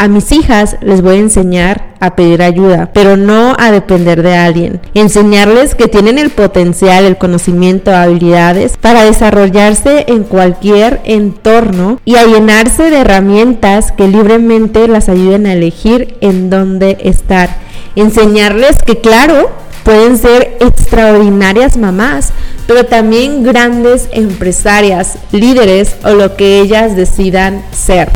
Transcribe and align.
A 0.00 0.08
mis 0.08 0.32
hijas 0.32 0.78
les 0.80 1.02
voy 1.02 1.16
a 1.16 1.18
enseñar 1.18 1.90
a 2.00 2.16
pedir 2.16 2.40
ayuda, 2.40 2.88
pero 2.94 3.18
no 3.18 3.54
a 3.58 3.70
depender 3.70 4.22
de 4.22 4.34
alguien. 4.34 4.80
Enseñarles 4.94 5.74
que 5.74 5.88
tienen 5.88 6.18
el 6.18 6.30
potencial, 6.30 7.04
el 7.04 7.18
conocimiento, 7.18 7.94
habilidades 7.94 8.78
para 8.78 9.04
desarrollarse 9.04 10.06
en 10.08 10.22
cualquier 10.24 11.02
entorno 11.04 12.00
y 12.06 12.16
a 12.16 12.24
llenarse 12.24 12.88
de 12.88 13.00
herramientas 13.00 13.92
que 13.92 14.08
libremente 14.08 14.88
las 14.88 15.10
ayuden 15.10 15.44
a 15.44 15.52
elegir 15.52 16.16
en 16.22 16.48
dónde 16.48 16.96
estar. 17.02 17.50
Enseñarles 17.94 18.78
que 18.82 19.02
claro, 19.02 19.50
pueden 19.84 20.16
ser 20.16 20.56
extraordinarias 20.60 21.76
mamás, 21.76 22.32
pero 22.66 22.86
también 22.86 23.42
grandes 23.42 24.08
empresarias, 24.12 25.18
líderes 25.30 25.96
o 26.04 26.14
lo 26.14 26.36
que 26.36 26.60
ellas 26.60 26.96
decidan 26.96 27.62
ser. 27.70 28.08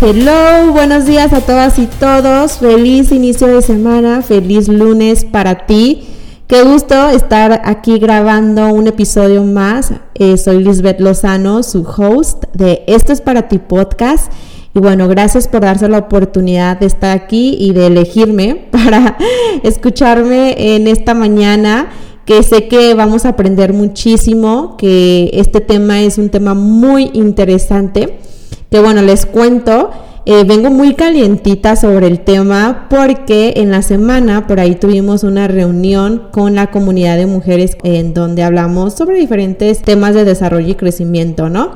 Hello, 0.00 0.70
buenos 0.70 1.06
días 1.06 1.32
a 1.32 1.40
todas 1.40 1.76
y 1.80 1.86
todos. 1.86 2.58
Feliz 2.58 3.10
inicio 3.10 3.48
de 3.48 3.62
semana, 3.62 4.22
feliz 4.22 4.68
lunes 4.68 5.24
para 5.24 5.66
ti. 5.66 6.04
Qué 6.46 6.62
gusto 6.62 7.08
estar 7.08 7.62
aquí 7.64 7.98
grabando 7.98 8.68
un 8.68 8.86
episodio 8.86 9.42
más. 9.42 9.92
Eh, 10.14 10.36
soy 10.36 10.62
Lisbeth 10.62 11.00
Lozano, 11.00 11.64
su 11.64 11.82
host 11.82 12.44
de 12.54 12.84
Esto 12.86 13.12
es 13.12 13.20
para 13.20 13.48
ti 13.48 13.58
podcast. 13.58 14.32
Y 14.72 14.78
bueno, 14.78 15.08
gracias 15.08 15.48
por 15.48 15.62
darse 15.62 15.88
la 15.88 15.98
oportunidad 15.98 16.78
de 16.78 16.86
estar 16.86 17.10
aquí 17.18 17.56
y 17.58 17.72
de 17.72 17.88
elegirme 17.88 18.54
para 18.70 19.18
escucharme 19.64 20.76
en 20.76 20.86
esta 20.86 21.14
mañana 21.14 21.88
que 22.24 22.44
sé 22.44 22.68
que 22.68 22.94
vamos 22.94 23.24
a 23.24 23.30
aprender 23.30 23.72
muchísimo, 23.72 24.76
que 24.76 25.30
este 25.32 25.60
tema 25.60 26.02
es 26.02 26.18
un 26.18 26.28
tema 26.28 26.54
muy 26.54 27.10
interesante 27.14 28.27
que 28.70 28.80
bueno, 28.80 29.02
les 29.02 29.26
cuento, 29.26 29.90
eh, 30.26 30.44
vengo 30.44 30.70
muy 30.70 30.94
calientita 30.94 31.74
sobre 31.74 32.06
el 32.06 32.20
tema 32.20 32.86
porque 32.90 33.54
en 33.56 33.70
la 33.70 33.80
semana 33.82 34.46
por 34.46 34.60
ahí 34.60 34.74
tuvimos 34.74 35.24
una 35.24 35.48
reunión 35.48 36.28
con 36.30 36.54
la 36.54 36.70
comunidad 36.70 37.16
de 37.16 37.26
mujeres 37.26 37.78
en 37.82 38.12
donde 38.12 38.42
hablamos 38.42 38.94
sobre 38.94 39.18
diferentes 39.18 39.80
temas 39.80 40.14
de 40.14 40.24
desarrollo 40.24 40.68
y 40.68 40.74
crecimiento, 40.74 41.48
¿no? 41.48 41.72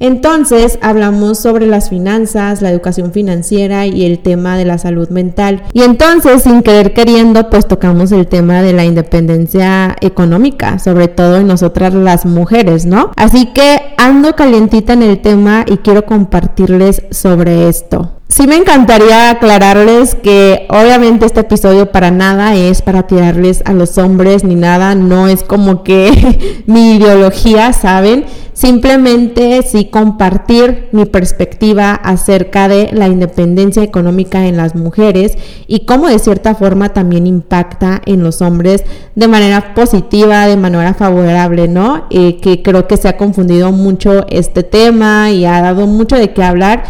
Entonces 0.00 0.78
hablamos 0.80 1.38
sobre 1.38 1.66
las 1.66 1.90
finanzas, 1.90 2.62
la 2.62 2.70
educación 2.70 3.12
financiera 3.12 3.86
y 3.86 4.06
el 4.06 4.18
tema 4.18 4.56
de 4.56 4.64
la 4.64 4.78
salud 4.78 5.10
mental. 5.10 5.62
Y 5.74 5.82
entonces, 5.82 6.42
sin 6.42 6.62
querer 6.62 6.94
queriendo, 6.94 7.50
pues 7.50 7.68
tocamos 7.68 8.10
el 8.12 8.26
tema 8.26 8.62
de 8.62 8.72
la 8.72 8.84
independencia 8.84 9.96
económica, 10.00 10.78
sobre 10.78 11.08
todo 11.08 11.36
en 11.36 11.46
nosotras 11.46 11.92
las 11.92 12.24
mujeres, 12.24 12.86
¿no? 12.86 13.12
Así 13.16 13.52
que 13.52 13.94
ando 13.98 14.34
calientita 14.34 14.94
en 14.94 15.02
el 15.02 15.20
tema 15.20 15.64
y 15.68 15.76
quiero 15.78 16.06
compartirles 16.06 17.02
sobre 17.10 17.68
esto. 17.68 18.12
Sí 18.30 18.46
me 18.46 18.54
encantaría 18.54 19.30
aclararles 19.30 20.14
que 20.14 20.66
obviamente 20.70 21.26
este 21.26 21.40
episodio 21.40 21.90
para 21.90 22.12
nada 22.12 22.54
es 22.54 22.80
para 22.80 23.02
tirarles 23.08 23.60
a 23.64 23.72
los 23.72 23.98
hombres 23.98 24.44
ni 24.44 24.54
nada, 24.54 24.94
no 24.94 25.26
es 25.26 25.42
como 25.42 25.82
que 25.82 26.62
mi 26.66 26.94
ideología, 26.94 27.72
¿saben? 27.72 28.24
Simplemente 28.60 29.62
sí 29.62 29.86
compartir 29.86 30.90
mi 30.92 31.06
perspectiva 31.06 31.94
acerca 31.94 32.68
de 32.68 32.90
la 32.92 33.08
independencia 33.08 33.82
económica 33.82 34.46
en 34.46 34.58
las 34.58 34.74
mujeres 34.74 35.38
y 35.66 35.86
cómo 35.86 36.10
de 36.10 36.18
cierta 36.18 36.54
forma 36.54 36.90
también 36.90 37.26
impacta 37.26 38.02
en 38.04 38.22
los 38.22 38.42
hombres 38.42 38.84
de 39.14 39.28
manera 39.28 39.72
positiva, 39.72 40.46
de 40.46 40.58
manera 40.58 40.92
favorable, 40.92 41.68
¿no? 41.68 42.04
Eh, 42.10 42.36
que 42.42 42.60
creo 42.60 42.86
que 42.86 42.98
se 42.98 43.08
ha 43.08 43.16
confundido 43.16 43.72
mucho 43.72 44.26
este 44.28 44.62
tema 44.62 45.30
y 45.30 45.46
ha 45.46 45.62
dado 45.62 45.86
mucho 45.86 46.16
de 46.16 46.34
qué 46.34 46.42
hablar 46.42 46.84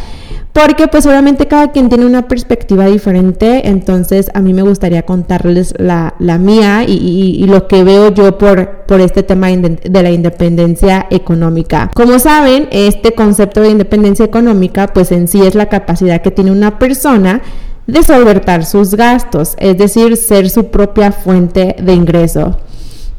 porque 0.52 0.88
pues 0.88 1.06
obviamente 1.06 1.46
cada 1.46 1.70
quien 1.70 1.88
tiene 1.88 2.06
una 2.06 2.26
perspectiva 2.26 2.86
diferente, 2.86 3.68
entonces 3.68 4.30
a 4.34 4.40
mí 4.40 4.52
me 4.52 4.62
gustaría 4.62 5.02
contarles 5.02 5.74
la, 5.78 6.14
mía 6.38 6.84
y, 6.86 7.44
lo 7.46 7.68
que 7.68 7.84
veo 7.84 8.12
yo 8.12 8.36
por, 8.36 8.84
por 8.86 9.00
este 9.00 9.22
tema 9.22 9.48
de 9.48 10.02
la 10.02 10.10
independencia 10.10 11.06
económica. 11.10 11.90
Como 11.94 12.18
saben, 12.18 12.68
este 12.72 13.12
concepto 13.12 13.60
de 13.60 13.70
independencia 13.70 14.24
económica 14.24 14.88
pues 14.88 15.12
en 15.12 15.28
sí 15.28 15.40
es 15.42 15.54
la 15.54 15.66
capacidad 15.66 16.20
que 16.20 16.30
tiene 16.30 16.50
una 16.50 16.78
persona 16.78 17.42
de 17.86 18.02
solventar 18.02 18.64
sus 18.64 18.94
gastos, 18.94 19.54
es 19.58 19.76
decir, 19.78 20.16
ser 20.16 20.50
su 20.50 20.66
propia 20.70 21.12
fuente 21.12 21.76
de 21.80 21.94
ingreso. 21.94 22.58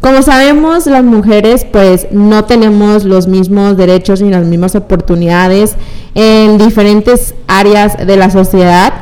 Como 0.02 0.24
sabemos, 0.24 0.88
las 0.88 1.04
mujeres 1.04 1.64
pues 1.64 2.08
no 2.12 2.46
tenemos 2.46 3.04
los 3.04 3.28
mismos 3.28 3.78
derechos 3.78 4.20
ni 4.22 4.32
las 4.32 4.46
mismas 4.46 4.74
oportunidades 4.74 5.76
en 6.16 6.58
diferentes 6.58 7.36
áreas 7.48 7.98
de 8.06 8.18
la 8.18 8.30
sociedad. 8.30 8.94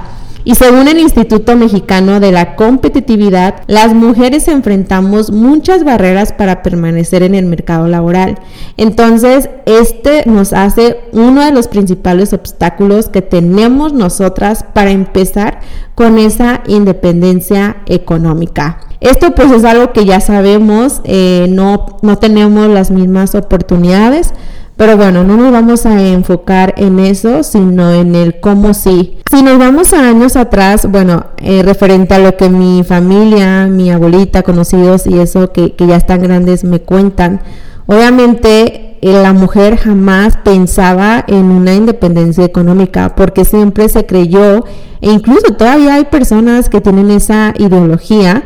Y 0.45 0.55
según 0.55 0.87
el 0.87 0.99
Instituto 0.99 1.55
Mexicano 1.55 2.19
de 2.19 2.31
la 2.31 2.55
Competitividad, 2.55 3.61
las 3.67 3.93
mujeres 3.93 4.47
enfrentamos 4.47 5.31
muchas 5.31 5.83
barreras 5.83 6.31
para 6.31 6.63
permanecer 6.63 7.23
en 7.23 7.35
el 7.35 7.45
mercado 7.45 7.87
laboral. 7.87 8.39
Entonces, 8.77 9.49
este 9.65 10.23
nos 10.25 10.53
hace 10.53 11.01
uno 11.11 11.43
de 11.43 11.51
los 11.51 11.67
principales 11.67 12.33
obstáculos 12.33 13.09
que 13.09 13.21
tenemos 13.21 13.93
nosotras 13.93 14.65
para 14.73 14.91
empezar 14.91 15.59
con 15.93 16.17
esa 16.17 16.61
independencia 16.67 17.77
económica. 17.85 18.79
Esto 19.01 19.35
pues 19.35 19.51
es 19.51 19.63
algo 19.63 19.93
que 19.93 20.05
ya 20.05 20.19
sabemos, 20.19 21.01
eh, 21.03 21.47
no, 21.49 21.99
no 22.01 22.17
tenemos 22.17 22.67
las 22.69 22.91
mismas 22.91 23.33
oportunidades, 23.35 24.33
pero 24.79 24.95
bueno, 24.95 25.25
no 25.25 25.35
nos 25.35 25.51
vamos 25.51 25.85
a 25.85 26.01
enfocar 26.01 26.73
en 26.77 26.99
eso, 26.99 27.43
sino 27.43 27.91
en 27.91 28.15
el 28.15 28.39
cómo 28.39 28.73
sí. 28.73 29.17
Si 29.29 29.43
nos 29.43 29.59
vamos 29.59 29.91
a 29.91 30.07
años 30.07 30.37
atrás, 30.37 30.87
bueno, 30.89 31.25
eh, 31.35 31.63
referente 31.63 32.13
a 32.13 32.19
lo 32.19 32.37
que 32.37 32.47
mi 32.47 32.85
familia, 32.85 33.67
mi 33.67 33.91
abuelita, 33.91 34.41
conocidos 34.41 35.05
y 35.05 35.19
eso 35.19 35.51
que, 35.51 35.75
que 35.75 35.85
ya 35.85 35.97
están 35.97 36.21
grandes 36.21 36.63
me 36.63 36.79
cuentan, 36.79 37.41
obviamente 37.87 38.95
eh, 39.01 39.21
la 39.21 39.33
mujer 39.33 39.75
jamás 39.75 40.37
pensaba 40.45 41.25
en 41.27 41.51
una 41.51 41.73
independencia 41.73 42.45
económica 42.45 43.15
porque 43.17 43.43
siempre 43.43 43.89
se 43.89 44.05
creyó, 44.05 44.63
e 45.01 45.11
incluso 45.11 45.55
todavía 45.57 45.95
hay 45.95 46.05
personas 46.05 46.69
que 46.69 46.79
tienen 46.79 47.11
esa 47.11 47.53
ideología, 47.57 48.43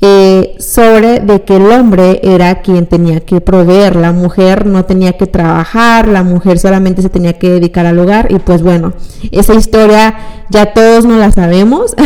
eh, 0.00 0.54
sobre 0.60 1.20
de 1.20 1.42
que 1.42 1.56
el 1.56 1.70
hombre 1.72 2.20
era 2.22 2.60
quien 2.60 2.86
tenía 2.86 3.20
que 3.20 3.40
proveer, 3.40 3.96
la 3.96 4.12
mujer 4.12 4.66
no 4.66 4.84
tenía 4.84 5.14
que 5.14 5.26
trabajar, 5.26 6.06
la 6.06 6.22
mujer 6.22 6.58
solamente 6.58 7.02
se 7.02 7.08
tenía 7.08 7.32
que 7.32 7.50
dedicar 7.50 7.84
al 7.84 7.98
hogar 7.98 8.30
y 8.30 8.38
pues 8.38 8.62
bueno, 8.62 8.92
esa 9.32 9.54
historia 9.54 10.14
ya 10.50 10.72
todos 10.72 11.04
no 11.04 11.16
la 11.16 11.32
sabemos, 11.32 11.96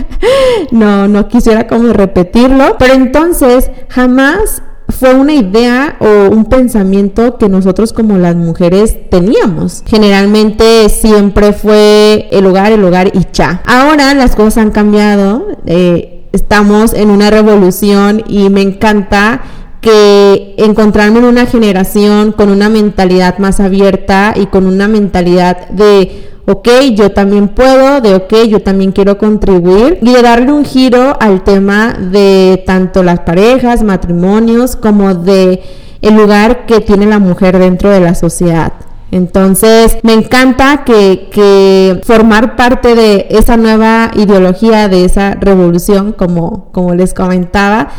no, 0.70 1.08
no 1.08 1.28
quisiera 1.28 1.66
como 1.66 1.92
repetirlo, 1.92 2.76
pero 2.78 2.94
entonces 2.94 3.70
jamás 3.88 4.62
fue 4.88 5.14
una 5.14 5.34
idea 5.34 5.96
o 5.98 6.30
un 6.30 6.44
pensamiento 6.44 7.36
que 7.38 7.48
nosotros 7.48 7.92
como 7.92 8.18
las 8.18 8.36
mujeres 8.36 9.10
teníamos. 9.10 9.82
Generalmente 9.86 10.88
siempre 10.88 11.52
fue 11.52 12.28
el 12.30 12.46
hogar, 12.46 12.72
el 12.72 12.84
hogar 12.84 13.10
y 13.12 13.24
cha. 13.32 13.62
Ahora 13.66 14.14
las 14.14 14.36
cosas 14.36 14.58
han 14.58 14.70
cambiado. 14.70 15.46
Eh, 15.66 16.13
estamos 16.34 16.92
en 16.92 17.10
una 17.10 17.30
revolución 17.30 18.22
y 18.26 18.50
me 18.50 18.60
encanta 18.60 19.42
que 19.80 20.54
encontrarme 20.58 21.18
en 21.18 21.26
una 21.26 21.46
generación 21.46 22.32
con 22.32 22.48
una 22.48 22.68
mentalidad 22.68 23.38
más 23.38 23.60
abierta 23.60 24.32
y 24.34 24.46
con 24.46 24.66
una 24.66 24.88
mentalidad 24.88 25.68
de, 25.68 26.30
ok, 26.46 26.68
yo 26.94 27.12
también 27.12 27.48
puedo, 27.48 28.00
de, 28.00 28.14
ok, 28.14 28.34
yo 28.48 28.62
también 28.62 28.92
quiero 28.92 29.18
contribuir 29.18 29.98
y 30.00 30.12
de 30.12 30.22
darle 30.22 30.52
un 30.52 30.64
giro 30.64 31.16
al 31.20 31.44
tema 31.44 31.92
de 31.92 32.62
tanto 32.66 33.02
las 33.02 33.20
parejas, 33.20 33.82
matrimonios, 33.82 34.74
como 34.74 35.14
de 35.14 35.62
el 36.00 36.16
lugar 36.16 36.66
que 36.66 36.80
tiene 36.80 37.06
la 37.06 37.18
mujer 37.18 37.58
dentro 37.58 37.90
de 37.90 38.00
la 38.00 38.14
sociedad. 38.14 38.72
Entonces, 39.14 39.98
me 40.02 40.12
encanta 40.12 40.82
que, 40.84 42.00
formar 42.02 42.56
parte 42.56 42.96
de 42.96 43.28
esa 43.30 43.56
nueva 43.56 44.10
ideología, 44.16 44.88
de 44.88 45.04
esa 45.04 45.36
revolución, 45.36 46.10
como, 46.10 46.72
como 46.72 46.94
les 46.96 47.14
comentaba, 47.14 47.90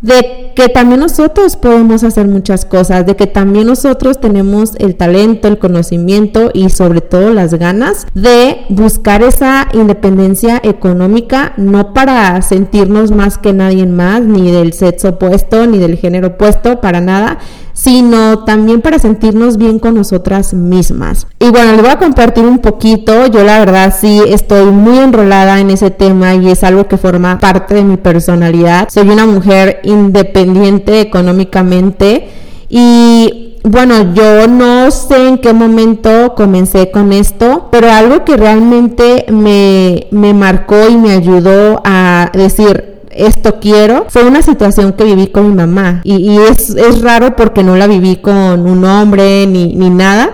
de 0.00 0.52
que 0.56 0.70
también 0.70 1.00
nosotros 1.00 1.56
podemos 1.56 2.04
hacer 2.04 2.26
muchas 2.26 2.64
cosas, 2.64 3.04
de 3.04 3.16
que 3.16 3.26
también 3.26 3.66
nosotros 3.66 4.18
tenemos 4.18 4.72
el 4.78 4.96
talento, 4.96 5.46
el 5.46 5.58
conocimiento 5.58 6.50
y 6.54 6.70
sobre 6.70 7.02
todo 7.02 7.34
las 7.34 7.52
ganas 7.52 8.06
de 8.14 8.62
buscar 8.70 9.22
esa 9.22 9.68
independencia 9.74 10.58
económica, 10.64 11.52
no 11.58 11.92
para 11.92 12.40
sentirnos 12.40 13.10
más 13.10 13.36
que 13.36 13.52
nadie 13.52 13.86
más, 13.86 14.22
ni 14.22 14.50
del 14.50 14.72
sexo 14.72 15.10
opuesto, 15.10 15.66
ni 15.66 15.78
del 15.78 15.98
género 15.98 16.28
opuesto, 16.28 16.80
para 16.80 17.02
nada, 17.02 17.38
sino 17.72 18.44
también 18.44 18.80
para 18.80 18.98
sentirnos 18.98 19.56
bien 19.56 19.78
con 19.78 19.94
nosotras 19.94 20.54
mismas. 20.54 21.26
Y 21.38 21.50
bueno, 21.50 21.72
les 21.72 21.82
voy 21.82 21.90
a 21.90 21.98
compartir 21.98 22.44
un 22.44 22.58
poquito, 22.58 23.26
yo 23.26 23.44
la 23.44 23.58
verdad 23.58 23.94
sí 23.98 24.20
estoy 24.26 24.66
muy 24.66 24.98
enrolada 24.98 25.60
en 25.60 25.70
ese 25.70 25.90
tema 25.90 26.34
y 26.34 26.50
es 26.50 26.64
algo 26.64 26.88
que 26.88 26.96
forma 26.96 27.38
parte 27.38 27.74
de 27.74 27.84
mi 27.84 27.96
personalidad. 27.96 28.88
Soy 28.90 29.08
una 29.08 29.26
mujer 29.26 29.80
independiente 29.84 31.00
económicamente 31.00 32.28
Y 32.68 33.58
bueno, 33.64 34.12
yo 34.14 34.48
no 34.48 34.90
sé 34.90 35.28
en 35.28 35.38
qué 35.38 35.52
momento 35.52 36.34
comencé 36.34 36.90
con 36.90 37.12
esto, 37.12 37.68
pero 37.70 37.90
algo 37.92 38.24
que 38.24 38.36
realmente 38.36 39.26
me, 39.30 40.08
me 40.10 40.34
marcó 40.34 40.88
y 40.88 40.96
me 40.96 41.12
ayudó 41.12 41.80
a 41.84 42.30
decir, 42.32 42.91
esto 43.14 43.60
quiero, 43.60 44.06
fue 44.08 44.24
una 44.24 44.42
situación 44.42 44.92
que 44.92 45.04
viví 45.04 45.28
con 45.28 45.48
mi 45.48 45.54
mamá. 45.54 46.00
Y, 46.04 46.36
es, 46.38 46.70
es, 46.70 47.02
raro 47.02 47.36
porque 47.36 47.62
no 47.62 47.76
la 47.76 47.86
viví 47.86 48.16
con 48.16 48.66
un 48.66 48.84
hombre 48.84 49.46
ni, 49.46 49.74
ni 49.74 49.90
nada. 49.90 50.30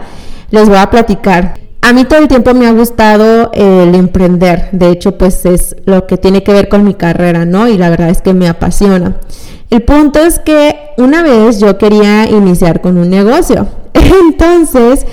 Les 0.50 0.69
voy 0.69 0.78
a 0.78 0.90
platicar. 0.90 1.58
A 1.80 1.92
mí 1.92 2.04
todo 2.04 2.19
el 2.19 2.28
tiempo 2.28 2.52
me 2.54 2.66
ha 2.66 2.72
gustado 2.72 3.50
el 3.52 3.94
emprender. 3.94 4.69
De 4.72 4.90
hecho, 4.90 5.16
pues 5.16 5.46
es 5.46 5.76
lo 5.84 6.06
que 6.06 6.16
tiene 6.16 6.42
que 6.42 6.52
ver 6.52 6.69
con 6.69 6.84
mi 6.84 6.94
carrera, 6.94 7.44
¿no? 7.44 7.69
Y 7.69 7.78
la 7.78 7.88
verdad 7.88 8.10
es 8.10 8.20
que 8.20 8.34
me 8.34 8.48
apasiona. 8.48 9.16
El 9.70 9.82
punto 9.82 10.19
es 10.19 10.38
que 10.38 10.76
una 10.96 11.22
vez 11.22 11.60
yo 11.60 11.76
quería 11.78 12.28
iniciar 12.28 12.81
con 12.81 12.96
un 12.98 13.10
negocio. 13.10 13.69
Entonces, 13.94 15.06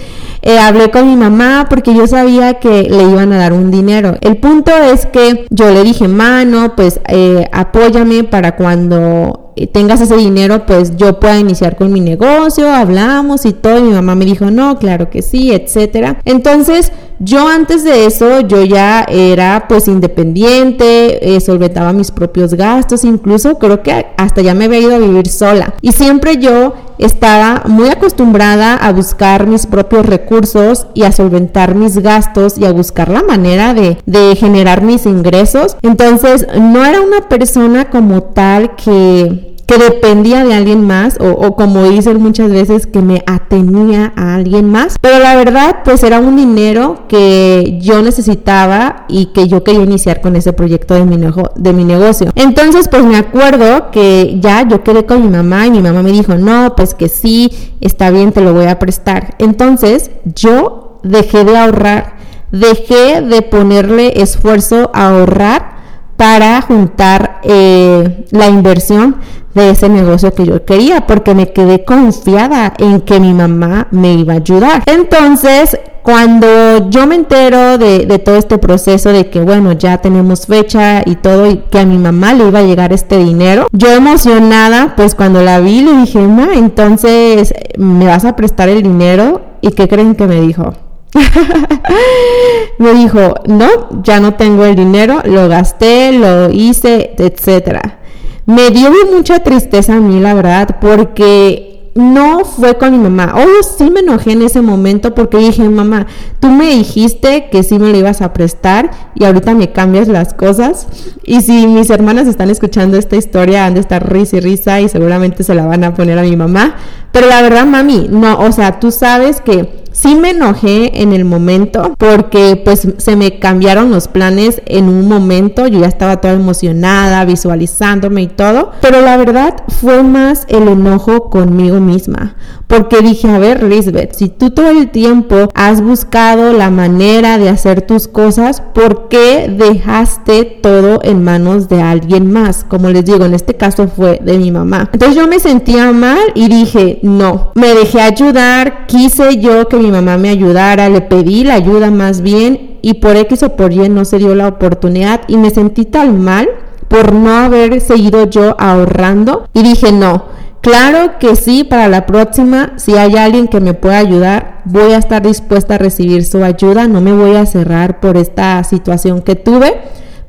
eh, 0.46 0.60
hablé 0.60 0.92
con 0.92 1.08
mi 1.08 1.16
mamá 1.16 1.66
porque 1.70 1.96
yo 1.96 2.06
sabía 2.06 2.56
que 2.56 2.84
le 2.84 3.04
iban 3.04 3.34
a 3.34 3.38
dar 3.38 3.52
un 3.52 3.72
dinero. 3.72 4.16
El 4.22 4.38
punto 4.38 4.72
es 4.72 5.08
que 5.08 5.48
yo 5.50 5.72
le 5.72 5.84
dije, 5.84 6.08
mano, 6.08 6.74
pues 6.76 7.00
eh, 7.08 7.50
apóyame 7.52 8.24
para 8.24 8.56
cuando 8.56 9.54
tengas 9.74 10.02
ese 10.02 10.18
dinero, 10.18 10.66
pues 10.68 10.98
yo 10.98 11.20
pueda 11.20 11.40
iniciar 11.40 11.76
con 11.76 11.92
mi 11.92 12.00
negocio, 12.00 12.72
hablamos 12.72 13.46
y 13.46 13.54
todo. 13.54 13.80
Y 13.80 13.84
mi 13.84 13.94
mamá 13.94 14.14
me 14.14 14.26
dijo, 14.26 14.52
no, 14.52 14.78
claro 14.78 15.10
que 15.10 15.24
sí, 15.24 15.52
etcétera. 15.52 16.20
Entonces, 16.26 16.92
yo 17.20 17.48
antes 17.48 17.84
de 17.84 18.06
eso, 18.06 18.42
yo 18.42 18.64
ya 18.64 19.06
era 19.08 19.66
pues 19.68 19.88
independiente, 19.88 21.36
eh, 21.36 21.40
solventaba 21.40 21.94
mis 21.94 22.12
propios 22.12 22.54
gastos, 22.54 23.04
incluso 23.04 23.58
creo 23.58 23.82
que 23.82 24.08
hasta 24.18 24.42
ya 24.42 24.54
me 24.54 24.66
había 24.66 24.80
ido 24.80 24.96
a 24.96 25.00
vivir 25.00 25.28
sola. 25.30 25.74
Y 25.82 25.92
siempre 25.92 26.38
yo 26.38 26.74
estaba 26.98 27.64
muy 27.66 27.90
acostumbrada 27.90 28.76
a 28.76 28.92
buscar 28.92 29.48
mis 29.48 29.66
propios 29.66 30.06
recursos 30.06 30.88
y 30.94 31.04
a 31.04 31.12
solventar 31.12 31.76
mis 31.76 31.98
gastos 31.98 32.58
y 32.58 32.66
a 32.66 32.72
buscar 32.72 33.10
la 33.10 33.24
manera 33.24 33.74
de, 33.74 33.98
de 34.06 34.36
generar 34.36 34.82
mis 34.82 35.06
ingresos. 35.06 35.78
Entonces, 35.82 36.48
no 36.60 36.86
era 36.86 37.02
una 37.02 37.28
persona 37.28 37.90
como 37.90 38.24
tal 38.24 38.76
que 38.76 39.55
que 39.68 39.78
dependía 39.78 40.44
de 40.44 40.54
alguien 40.54 40.86
más 40.86 41.18
o, 41.20 41.56
como 41.56 41.84
dicen 41.90 42.22
muchas 42.22 42.52
veces 42.52 42.86
que 42.86 43.02
me 43.02 43.24
atenía 43.26 44.14
a 44.16 44.36
alguien 44.36 44.70
más. 44.70 44.98
Pero 45.02 45.20
la 45.20 45.36
verdad 45.36 45.78
pues 45.84 46.04
era 46.04 46.20
un 46.20 46.36
dinero 46.36 47.06
que 47.08 47.80
yo 47.82 48.02
necesitaba 48.02 49.06
y 49.08 49.28
que 49.28 49.48
yo 49.48 49.64
quería 49.64 49.84
iniciar 49.84 50.22
con 50.22 50.36
ese 50.36 50.54
proyecto 50.54 50.94
de 50.94 51.06
mi, 51.06 51.18
de 51.18 51.74
mi 51.74 51.84
negocio. 51.84 52.32
Entonces 52.36 52.88
pues 52.90 53.04
me 53.04 53.18
acuerdo 53.18 53.92
que 53.92 54.38
ya 54.40 54.68
yo 54.68 54.84
quedé 54.84 55.06
con 55.06 55.22
mi 55.24 55.30
mamá 55.30 55.68
y 55.68 55.72
mi 55.72 55.82
mamá 55.82 56.04
me 56.04 56.12
dijo 56.12 56.36
no 56.36 56.76
pues 56.76 56.94
que 56.94 57.10
sí 57.10 57.52
está 57.82 58.12
bien 58.12 58.32
te 58.32 58.42
lo 58.42 58.54
voy 58.54 58.66
a 58.66 58.80
prestar 58.80 59.36
entonces 59.40 60.12
yo 60.24 61.00
dejé 61.04 61.44
de 61.44 61.58
ahorrar 61.58 62.16
dejé 62.52 63.22
de 63.22 63.42
ponerle 63.42 64.22
esfuerzo 64.22 64.92
a 64.94 65.10
ahorrar 65.10 65.76
para 66.16 66.62
juntar 66.62 67.42
eh, 67.44 68.26
la 68.32 68.48
inversión 68.48 69.18
de 69.56 69.72
ese 69.72 69.90
negocio 69.90 70.34
que 70.34 70.46
yo 70.46 70.64
quería 70.66 71.08
porque 71.08 71.34
me 71.34 71.52
quedé 71.52 71.84
confiada 71.84 72.74
en 72.78 73.02
que 73.02 73.20
mi 73.20 73.34
mamá 73.34 73.88
me 73.90 74.14
iba 74.14 74.34
a 74.34 74.38
ayudar. 74.38 74.84
Entonces, 74.86 75.80
cuando 76.04 76.90
yo 76.92 77.08
me 77.08 77.16
entero 77.16 77.80
de, 77.80 78.06
de, 78.06 78.20
todo 78.20 78.36
este 78.36 78.60
proceso 78.60 79.10
de 79.10 79.32
que, 79.32 79.42
bueno, 79.42 79.72
ya 79.72 79.98
tenemos 79.98 80.46
fecha 80.46 81.02
y 81.04 81.16
todo, 81.16 81.50
y 81.50 81.64
que 81.72 81.80
a 81.80 81.86
mi 81.86 81.98
mamá 81.98 82.34
le 82.34 82.48
iba 82.48 82.60
a 82.60 82.64
llegar 82.64 82.94
este 82.94 83.18
dinero, 83.18 83.68
yo 83.72 83.92
emocionada, 83.92 84.94
pues 84.96 85.16
cuando 85.16 85.42
la 85.42 85.60
vi 85.60 85.82
le 85.82 85.94
dije, 85.98 86.20
ma, 86.20 86.50
entonces, 86.54 87.54
¿me 87.78 88.06
vas 88.06 88.24
a 88.24 88.36
prestar 88.36 88.70
el 88.70 88.84
dinero? 88.84 89.42
¿Y 89.62 89.72
qué 89.72 89.88
creen 89.88 90.14
que 90.14 90.28
me 90.28 90.42
dijo? 90.42 90.76
me 92.78 92.94
dijo, 92.94 93.36
no, 93.48 93.68
ya 94.04 94.20
no 94.20 94.36
tengo 94.36 94.66
el 94.66 94.76
dinero, 94.76 95.22
lo 95.24 95.48
gasté, 95.48 96.12
lo 96.12 96.52
hice, 96.52 97.16
etcétera. 97.18 98.00
Me 98.46 98.70
dio 98.70 98.92
mucha 99.12 99.40
tristeza 99.40 99.96
a 99.96 100.00
mí, 100.00 100.20
la 100.20 100.34
verdad, 100.34 100.78
porque 100.80 101.76
no 101.96 102.44
fue 102.44 102.78
con 102.78 102.92
mi 102.92 102.98
mamá. 102.98 103.34
Oh, 103.38 103.64
sí 103.64 103.90
me 103.90 104.02
enojé 104.02 104.34
en 104.34 104.42
ese 104.42 104.62
momento 104.62 105.16
porque 105.16 105.38
dije, 105.38 105.68
mamá, 105.70 106.08
tú 106.42 106.50
me 106.50 106.68
dijiste 106.68 107.48
que 107.50 107.64
sí 107.64 107.80
me 107.80 107.90
lo 107.90 107.98
ibas 107.98 108.22
a 108.22 108.34
prestar 108.34 108.92
y 109.16 109.24
ahorita 109.24 109.56
me 109.56 109.72
cambias 109.72 110.10
las 110.10 110.34
cosas. 110.34 110.88
Y 111.24 111.42
si 111.42 111.68
mis 111.68 111.90
hermanas 111.90 112.28
están 112.28 112.50
escuchando 112.50 112.98
esta 112.98 113.16
historia, 113.16 113.66
han 113.66 113.76
de 113.76 113.80
estar 113.80 114.12
risa 114.12 114.36
y 114.38 114.40
risa 114.42 114.82
y 114.82 114.90
seguramente 114.90 115.44
se 115.44 115.56
la 115.56 115.66
van 115.66 115.86
a 115.86 115.94
poner 115.94 116.20
a 116.20 116.24
mi 116.24 116.36
mamá. 116.36 116.76
Pero 117.16 117.28
la 117.28 117.42
verdad, 117.42 117.66
mami, 117.66 118.10
no, 118.12 118.38
o 118.40 118.52
sea, 118.52 118.78
tú 118.78 118.92
sabes 118.92 119.40
que 119.40 119.86
Sí 119.96 120.14
me 120.14 120.32
enojé 120.32 121.02
en 121.02 121.14
el 121.14 121.24
momento 121.24 121.96
porque 121.98 122.62
pues 122.64 122.86
se 122.98 123.16
me 123.16 123.40
cambiaron 123.40 123.92
los 123.92 124.10
planes 124.10 124.62
en 124.66 124.90
un 124.90 125.08
momento, 125.08 125.68
yo 125.68 125.80
ya 125.80 125.88
estaba 125.88 126.20
toda 126.20 126.34
emocionada, 126.34 127.24
visualizándome 127.24 128.24
y 128.24 128.28
todo, 128.28 128.72
pero 128.82 129.00
la 129.00 129.16
verdad 129.16 129.56
fue 129.70 130.04
más 130.04 130.48
el 130.50 130.68
enojo 130.68 131.30
conmigo 131.30 131.80
misma, 131.80 132.36
porque 132.68 133.02
dije, 133.02 133.30
a 133.30 133.40
ver, 133.40 133.64
Lisbeth, 133.64 134.14
si 134.14 134.30
tú 134.30 134.50
todo 134.50 134.70
el 134.70 134.90
tiempo 134.90 135.50
has 135.54 135.82
buscado 135.82 136.54
la 136.54 136.72
manera 136.72 137.38
de 137.38 137.50
hacer 137.50 137.82
tus 137.82 138.08
cosas, 138.08 138.62
¿por 138.74 139.08
qué 139.08 139.48
dejaste 139.56 140.44
todo 140.62 141.00
en 141.04 141.24
manos 141.24 141.70
de 141.70 141.82
alguien 141.82 142.32
más? 142.32 142.64
Como 142.64 142.90
les 142.90 143.06
digo, 143.06 143.26
en 143.26 143.34
este 143.34 143.56
caso 143.56 143.88
fue 143.88 144.20
de 144.24 144.38
mi 144.38 144.52
mamá. 144.52 144.90
Entonces 144.94 145.16
yo 145.16 145.28
me 145.28 145.40
sentía 145.40 145.92
mal 145.92 146.20
y 146.34 146.48
dije, 146.48 147.00
no, 147.04 147.52
me 147.56 147.74
dejé 147.74 148.02
ayudar, 148.02 148.88
quise 148.88 149.38
yo 149.38 149.68
que 149.68 149.78
mi 149.78 149.92
mamá 149.92 150.18
me 150.18 150.30
ayudara, 150.30 150.90
le 150.90 151.02
pedí 151.02 151.44
la 151.44 151.56
ayuda 151.56 151.92
más 151.92 152.22
bien 152.22 152.78
y 152.82 152.96
por 152.96 153.16
X 153.16 153.44
o 153.44 153.56
por 153.56 153.74
Y 153.74 153.90
no 153.90 154.06
se 154.06 154.18
dio 154.18 154.36
la 154.36 154.48
oportunidad 154.48 155.22
y 155.28 155.38
me 155.38 155.50
sentí 155.50 155.86
tan 155.86 156.22
mal 156.22 156.48
por 156.88 157.14
no 157.14 157.36
haber 157.36 157.82
seguido 157.82 158.30
yo 158.30 158.56
ahorrando 158.60 159.48
y 159.54 159.64
dije 159.64 159.92
no. 159.92 160.36
Claro 160.66 161.20
que 161.20 161.36
sí, 161.36 161.64
para 161.64 161.88
la 161.88 162.08
próxima, 162.08 162.74
si 162.78 162.98
hay 162.98 163.18
alguien 163.18 163.48
que 163.48 163.60
me 163.60 163.76
pueda 163.76 164.00
ayudar, 164.00 164.62
voy 164.66 164.94
a 164.94 164.98
estar 164.98 165.22
dispuesta 165.22 165.76
a 165.76 165.78
recibir 165.78 166.26
su 166.26 166.44
ayuda, 166.44 166.88
no 166.88 167.02
me 167.02 167.14
voy 167.14 167.36
a 167.36 167.46
cerrar 167.46 168.00
por 168.00 168.18
esta 168.18 168.64
situación 168.64 169.22
que 169.22 169.36
tuve, 169.36 169.76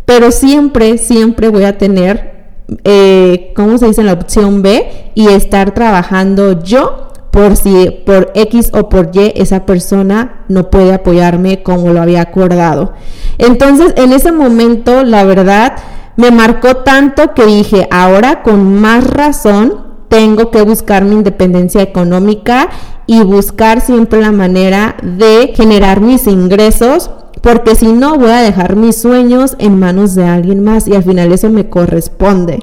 pero 0.05 0.31
siempre, 0.31 0.99
siempre 0.99 1.49
voy 1.49 1.65
a 1.65 1.79
tener, 1.79 2.51
eh, 2.85 3.55
¿cómo 3.57 3.79
se 3.79 3.87
dice? 3.87 4.03
La 4.03 4.13
opción 4.13 4.61
B 4.61 5.11
y 5.15 5.29
estar 5.29 5.73
trabajando 5.73 6.63
yo 6.63 7.09
por 7.31 7.57
si 7.57 7.89
por 8.05 8.31
X 8.35 8.73
o 8.75 8.91
por 8.91 9.13
Y 9.15 9.33
esa 9.37 9.65
persona 9.65 10.45
no 10.49 10.71
puede 10.71 10.93
apoyarme 10.93 11.63
como 11.63 11.95
lo 11.95 12.03
había 12.03 12.21
acordado. 12.21 12.93
Entonces, 13.39 13.95
en 13.97 14.13
ese 14.13 14.33
momento, 14.33 15.03
la 15.03 15.25
verdad, 15.25 15.77
me 16.17 16.31
marcó 16.31 16.77
tanto 16.77 17.33
que 17.33 17.47
dije, 17.47 17.89
ahora 17.91 18.43
con 18.43 18.79
más 18.79 19.03
razón 19.03 19.86
tengo 20.09 20.51
que 20.51 20.63
buscar 20.63 21.05
mi 21.05 21.15
independencia 21.15 21.83
económica 21.83 22.69
y 23.07 23.23
buscar 23.23 23.81
siempre 23.81 24.21
la 24.21 24.33
manera 24.33 24.97
de 25.03 25.53
generar 25.55 26.01
mis 26.01 26.27
ingresos 26.27 27.11
porque 27.47 27.77
si 27.77 27.87
no 27.87 28.19
voy 28.19 28.31
a 28.31 28.41
dejar 28.41 28.75
mis 28.75 28.97
sueños 28.97 29.55
en 29.61 29.79
manos 29.79 30.17
de 30.17 30.25
alguien 30.25 30.65
más 30.65 30.89
y 30.89 30.97
al 30.97 31.05
final 31.05 31.31
eso 31.31 31.49
me 31.49 31.69
corresponde. 31.69 32.59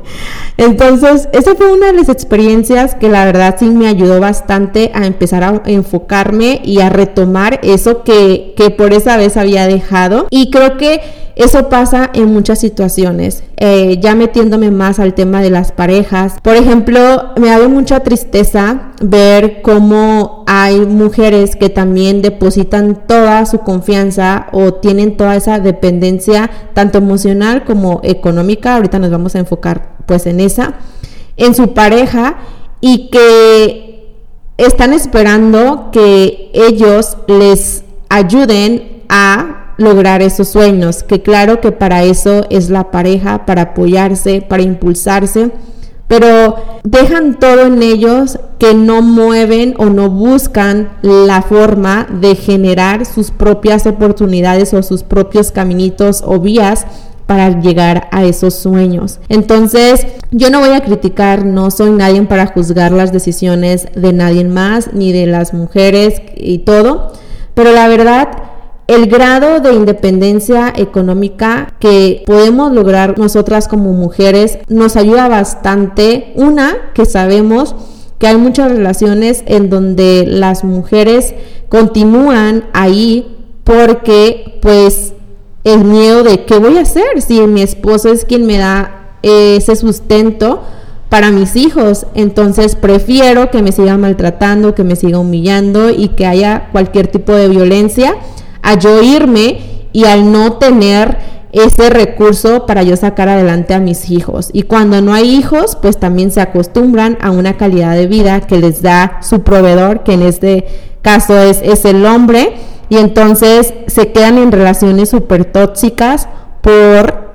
Entonces, 0.57 1.29
esa 1.31 1.55
fue 1.55 1.71
una 1.71 1.87
de 1.87 1.93
las 1.93 2.09
experiencias 2.09 2.93
que 2.95 3.07
la 3.07 3.23
verdad 3.23 3.55
sí 3.57 3.69
me 3.69 3.87
ayudó 3.87 4.19
bastante 4.19 4.91
a 4.93 5.05
empezar 5.05 5.43
a 5.43 5.61
enfocarme 5.67 6.59
y 6.65 6.81
a 6.81 6.89
retomar 6.89 7.61
eso 7.63 8.03
que, 8.03 8.53
que 8.57 8.71
por 8.71 8.91
esa 8.91 9.15
vez 9.15 9.37
había 9.37 9.67
dejado. 9.67 10.27
Y 10.29 10.51
creo 10.51 10.75
que 10.75 10.99
eso 11.35 11.67
pasa 11.67 12.11
en 12.13 12.31
muchas 12.31 12.59
situaciones, 12.59 13.43
eh, 13.57 13.97
ya 13.99 14.13
metiéndome 14.13 14.69
más 14.69 14.99
al 14.99 15.15
tema 15.15 15.41
de 15.41 15.49
las 15.49 15.71
parejas. 15.71 16.35
Por 16.43 16.55
ejemplo, 16.55 17.31
me 17.37 17.47
da 17.47 17.67
mucha 17.67 18.01
tristeza 18.01 18.91
ver 19.01 19.63
cómo 19.63 20.43
hay 20.45 20.81
mujeres 20.81 21.55
que 21.55 21.69
también 21.69 22.21
depositan 22.21 23.07
toda 23.07 23.45
su 23.47 23.59
confianza 23.59 24.47
o 24.51 24.75
tienen 24.75 25.17
toda 25.17 25.35
esa 25.35 25.59
dependencia, 25.59 26.51
tanto 26.73 26.99
emocional 26.99 27.63
como 27.65 27.99
económica. 28.03 28.75
Ahorita 28.75 28.99
nos 28.99 29.09
vamos 29.09 29.35
a 29.35 29.39
enfocar 29.39 29.95
pues 30.05 30.27
en 30.27 30.39
esa, 30.39 30.75
en 31.37 31.55
su 31.55 31.73
pareja 31.73 32.35
y 32.79 33.09
que 33.09 34.13
están 34.57 34.93
esperando 34.93 35.89
que 35.91 36.51
ellos 36.53 37.17
les 37.27 37.83
ayuden 38.09 39.03
a 39.09 39.62
lograr 39.77 40.21
esos 40.21 40.49
sueños, 40.49 41.03
que 41.03 41.21
claro 41.21 41.61
que 41.61 41.71
para 41.71 42.03
eso 42.03 42.45
es 42.49 42.69
la 42.69 42.91
pareja, 42.91 43.45
para 43.45 43.61
apoyarse, 43.61 44.41
para 44.41 44.63
impulsarse, 44.63 45.51
pero 46.07 46.55
dejan 46.83 47.39
todo 47.39 47.65
en 47.65 47.81
ellos 47.81 48.37
que 48.59 48.73
no 48.73 49.01
mueven 49.01 49.73
o 49.77 49.85
no 49.85 50.09
buscan 50.09 50.89
la 51.01 51.41
forma 51.41 52.05
de 52.21 52.35
generar 52.35 53.05
sus 53.05 53.31
propias 53.31 53.87
oportunidades 53.87 54.73
o 54.73 54.83
sus 54.83 55.03
propios 55.03 55.51
caminitos 55.51 56.23
o 56.25 56.39
vías 56.39 56.85
para 57.25 57.61
llegar 57.61 58.09
a 58.11 58.25
esos 58.25 58.53
sueños. 58.53 59.19
Entonces, 59.29 60.05
yo 60.31 60.49
no 60.49 60.59
voy 60.59 60.69
a 60.69 60.81
criticar, 60.81 61.45
no 61.45 61.71
soy 61.71 61.91
nadie 61.91 62.21
para 62.23 62.47
juzgar 62.47 62.91
las 62.91 63.11
decisiones 63.11 63.87
de 63.95 64.13
nadie 64.13 64.43
más, 64.43 64.93
ni 64.93 65.11
de 65.11 65.25
las 65.25 65.53
mujeres 65.53 66.21
y 66.35 66.59
todo, 66.59 67.13
pero 67.53 67.71
la 67.71 67.87
verdad, 67.87 68.29
el 68.93 69.07
grado 69.07 69.59
de 69.59 69.73
independencia 69.73 70.71
económica 70.75 71.73
que 71.79 72.23
podemos 72.25 72.71
lograr 72.71 73.17
nosotras 73.17 73.67
como 73.67 73.91
mujeres 73.93 74.59
nos 74.67 74.95
ayuda 74.95 75.27
bastante. 75.27 76.33
Una, 76.35 76.91
que 76.93 77.05
sabemos 77.05 77.75
que 78.19 78.27
hay 78.27 78.37
muchas 78.37 78.71
relaciones 78.71 79.43
en 79.47 79.69
donde 79.69 80.25
las 80.27 80.63
mujeres 80.63 81.33
continúan 81.69 82.65
ahí 82.73 83.35
porque 83.63 84.59
pues 84.61 85.13
el 85.63 85.85
miedo 85.85 86.23
de 86.23 86.45
qué 86.45 86.59
voy 86.59 86.77
a 86.77 86.81
hacer 86.81 87.21
si 87.21 87.39
mi 87.41 87.61
esposo 87.61 88.09
es 88.09 88.25
quien 88.25 88.45
me 88.45 88.57
da 88.57 89.17
ese 89.23 89.75
sustento 89.75 90.61
para 91.09 91.31
mis 91.31 91.55
hijos. 91.55 92.05
Entonces 92.13 92.75
prefiero 92.75 93.49
que 93.49 93.61
me 93.61 93.71
siga 93.71 93.97
maltratando, 93.97 94.75
que 94.75 94.83
me 94.83 94.95
siga 94.95 95.19
humillando 95.19 95.89
y 95.89 96.09
que 96.09 96.25
haya 96.25 96.69
cualquier 96.71 97.07
tipo 97.07 97.33
de 97.33 97.47
violencia 97.47 98.15
a 98.63 98.79
yo 98.79 99.03
irme 99.03 99.59
y 99.91 100.05
al 100.05 100.31
no 100.31 100.53
tener 100.53 101.17
ese 101.51 101.91
recurso 101.91 102.65
para 102.65 102.81
yo 102.81 102.97
sacar 102.97 103.29
adelante 103.29 103.75
a 103.75 103.79
mis 103.79 104.09
hijos. 104.09 104.49
Y 104.53 104.63
cuando 104.63 105.01
no 105.01 105.13
hay 105.13 105.29
hijos, 105.35 105.77
pues 105.79 105.99
también 105.99 106.31
se 106.31 106.41
acostumbran 106.41 107.19
a 107.21 107.29
una 107.29 107.57
calidad 107.57 107.95
de 107.95 108.07
vida 108.07 108.41
que 108.41 108.57
les 108.57 108.81
da 108.81 109.19
su 109.21 109.43
proveedor, 109.43 110.03
que 110.03 110.13
en 110.13 110.23
este 110.23 110.65
caso 111.03 111.37
es, 111.37 111.61
es 111.63 111.85
el 111.85 112.03
hombre 112.07 112.55
y 112.89 112.97
entonces 112.97 113.73
se 113.87 114.11
quedan 114.11 114.39
en 114.39 114.51
relaciones 114.51 115.09
súper 115.09 115.45
tóxicas 115.45 116.27
por 116.61 117.33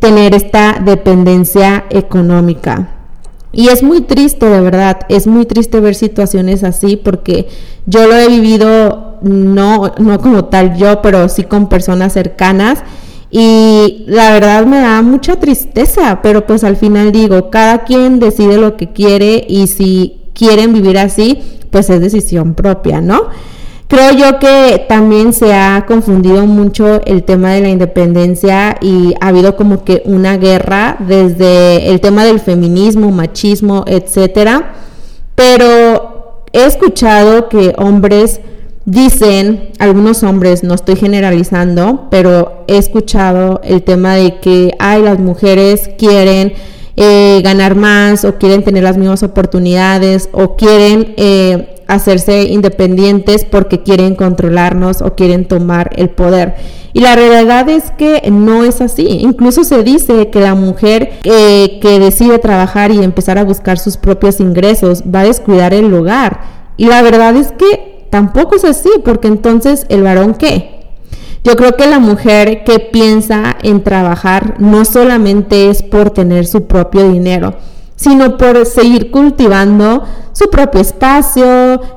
tener 0.00 0.34
esta 0.34 0.80
dependencia 0.84 1.84
económica. 1.90 2.94
Y 3.52 3.68
es 3.68 3.82
muy 3.82 4.02
triste, 4.02 4.46
de 4.46 4.60
verdad, 4.60 5.00
es 5.08 5.26
muy 5.26 5.46
triste 5.46 5.80
ver 5.80 5.94
situaciones 5.94 6.64
así 6.64 6.96
porque 6.96 7.48
yo 7.86 8.06
lo 8.06 8.14
he 8.14 8.28
vivido, 8.28 9.07
no, 9.22 9.92
no 9.98 10.20
como 10.20 10.46
tal 10.46 10.76
yo, 10.76 11.02
pero 11.02 11.28
sí 11.28 11.44
con 11.44 11.68
personas 11.68 12.12
cercanas. 12.12 12.82
Y 13.30 14.04
la 14.06 14.30
verdad 14.32 14.64
me 14.64 14.80
da 14.80 15.02
mucha 15.02 15.36
tristeza, 15.36 16.20
pero 16.22 16.46
pues 16.46 16.64
al 16.64 16.76
final 16.76 17.12
digo, 17.12 17.50
cada 17.50 17.84
quien 17.84 18.18
decide 18.18 18.56
lo 18.56 18.76
que 18.76 18.92
quiere 18.92 19.44
y 19.48 19.66
si 19.66 20.22
quieren 20.32 20.72
vivir 20.72 20.98
así, 20.98 21.38
pues 21.70 21.90
es 21.90 22.00
decisión 22.00 22.54
propia, 22.54 23.00
¿no? 23.00 23.28
Creo 23.88 24.12
yo 24.12 24.38
que 24.38 24.84
también 24.86 25.32
se 25.32 25.54
ha 25.54 25.86
confundido 25.86 26.44
mucho 26.46 27.00
el 27.06 27.24
tema 27.24 27.52
de 27.52 27.62
la 27.62 27.70
independencia 27.70 28.76
y 28.82 29.14
ha 29.18 29.28
habido 29.28 29.56
como 29.56 29.82
que 29.82 30.02
una 30.04 30.36
guerra 30.36 30.96
desde 31.00 31.88
el 31.88 31.98
tema 32.00 32.24
del 32.24 32.38
feminismo, 32.38 33.10
machismo, 33.10 33.84
etcétera. 33.86 34.74
Pero 35.34 36.42
he 36.52 36.66
escuchado 36.66 37.48
que 37.48 37.74
hombres 37.78 38.42
dicen, 38.88 39.68
algunos 39.78 40.22
hombres, 40.22 40.64
no 40.64 40.72
estoy 40.72 40.96
generalizando, 40.96 42.08
pero 42.10 42.64
he 42.68 42.78
escuchado 42.78 43.60
el 43.62 43.82
tema 43.82 44.14
de 44.14 44.40
que, 44.40 44.72
ay, 44.78 45.02
las 45.02 45.18
mujeres 45.18 45.90
quieren 45.98 46.54
eh, 46.96 47.42
ganar 47.44 47.74
más 47.74 48.24
o 48.24 48.38
quieren 48.38 48.64
tener 48.64 48.82
las 48.82 48.96
mismas 48.96 49.22
oportunidades 49.22 50.30
o 50.32 50.56
quieren 50.56 51.12
eh, 51.18 51.82
hacerse 51.86 52.44
independientes 52.44 53.44
porque 53.44 53.82
quieren 53.82 54.14
controlarnos 54.14 55.02
o 55.02 55.14
quieren 55.14 55.44
tomar 55.44 55.90
el 55.96 56.08
poder. 56.08 56.54
Y 56.94 57.00
la 57.00 57.14
realidad 57.14 57.68
es 57.68 57.90
que 57.90 58.30
no 58.30 58.64
es 58.64 58.80
así. 58.80 59.06
Incluso 59.20 59.64
se 59.64 59.82
dice 59.82 60.30
que 60.30 60.40
la 60.40 60.54
mujer 60.54 61.12
eh, 61.24 61.78
que 61.82 61.98
decide 61.98 62.38
trabajar 62.38 62.90
y 62.90 63.04
empezar 63.04 63.36
a 63.36 63.44
buscar 63.44 63.78
sus 63.78 63.98
propios 63.98 64.40
ingresos 64.40 65.04
va 65.14 65.20
a 65.20 65.24
descuidar 65.24 65.74
el 65.74 65.92
hogar. 65.92 66.40
Y 66.78 66.86
la 66.86 67.02
verdad 67.02 67.36
es 67.36 67.52
que 67.52 67.87
tampoco 68.10 68.56
es 68.56 68.64
así, 68.64 68.90
porque 69.04 69.28
entonces 69.28 69.86
el 69.88 70.02
varón 70.02 70.34
qué? 70.34 70.78
Yo 71.44 71.56
creo 71.56 71.76
que 71.76 71.86
la 71.86 71.98
mujer 71.98 72.64
que 72.64 72.78
piensa 72.78 73.56
en 73.62 73.82
trabajar 73.82 74.56
no 74.58 74.84
solamente 74.84 75.70
es 75.70 75.82
por 75.82 76.10
tener 76.10 76.46
su 76.46 76.66
propio 76.66 77.08
dinero, 77.08 77.54
sino 77.98 78.38
por 78.38 78.64
seguir 78.64 79.10
cultivando 79.10 80.04
su 80.32 80.48
propio 80.50 80.80
espacio, 80.80 81.44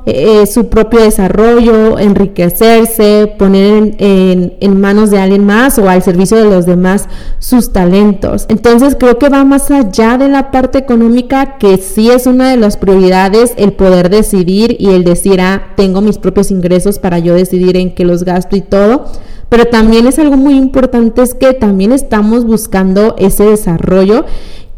eh, 0.08 0.42
eh, 0.42 0.48
su 0.48 0.68
propio 0.68 1.00
desarrollo, 1.02 2.00
enriquecerse, 2.00 3.36
poner 3.38 3.94
en, 4.00 4.58
en, 4.60 4.82
manos 4.82 5.12
de 5.12 5.20
alguien 5.20 5.46
más 5.46 5.78
o 5.78 5.88
al 5.88 6.02
servicio 6.02 6.38
de 6.38 6.50
los 6.50 6.66
demás 6.66 7.08
sus 7.38 7.72
talentos. 7.72 8.48
Entonces 8.50 8.98
creo 9.00 9.20
que 9.20 9.30
va 9.30 9.44
más 9.44 9.70
allá 9.70 10.18
de 10.18 10.28
la 10.28 10.50
parte 10.50 10.80
económica, 10.80 11.60
que 11.60 11.78
sí 11.78 12.10
es 12.10 12.26
una 12.26 12.50
de 12.50 12.58
las 12.58 12.78
prioridades 12.78 13.54
el 13.58 13.74
poder 13.74 14.10
decidir 14.10 14.76
y 14.80 14.90
el 14.90 15.04
decir, 15.04 15.40
ah, 15.40 15.74
tengo 15.78 16.02
mis 16.02 16.18
propios 16.18 16.50
ingresos 16.50 16.98
para 16.98 17.20
yo 17.20 17.36
decidir 17.36 17.78
en 17.78 17.94
qué 17.94 18.06
los 18.06 18.24
gasto 18.24 18.56
y 18.56 18.62
todo 18.62 19.06
pero 19.50 19.66
también 19.66 20.08
es 20.08 20.18
algo 20.18 20.38
muy 20.38 20.56
importante 20.56 21.22
es 21.22 21.34
que 21.34 21.52
también 21.52 21.92
estamos 21.92 22.46
buscando 22.46 23.16
ese 23.18 23.44
desarrollo 23.44 24.24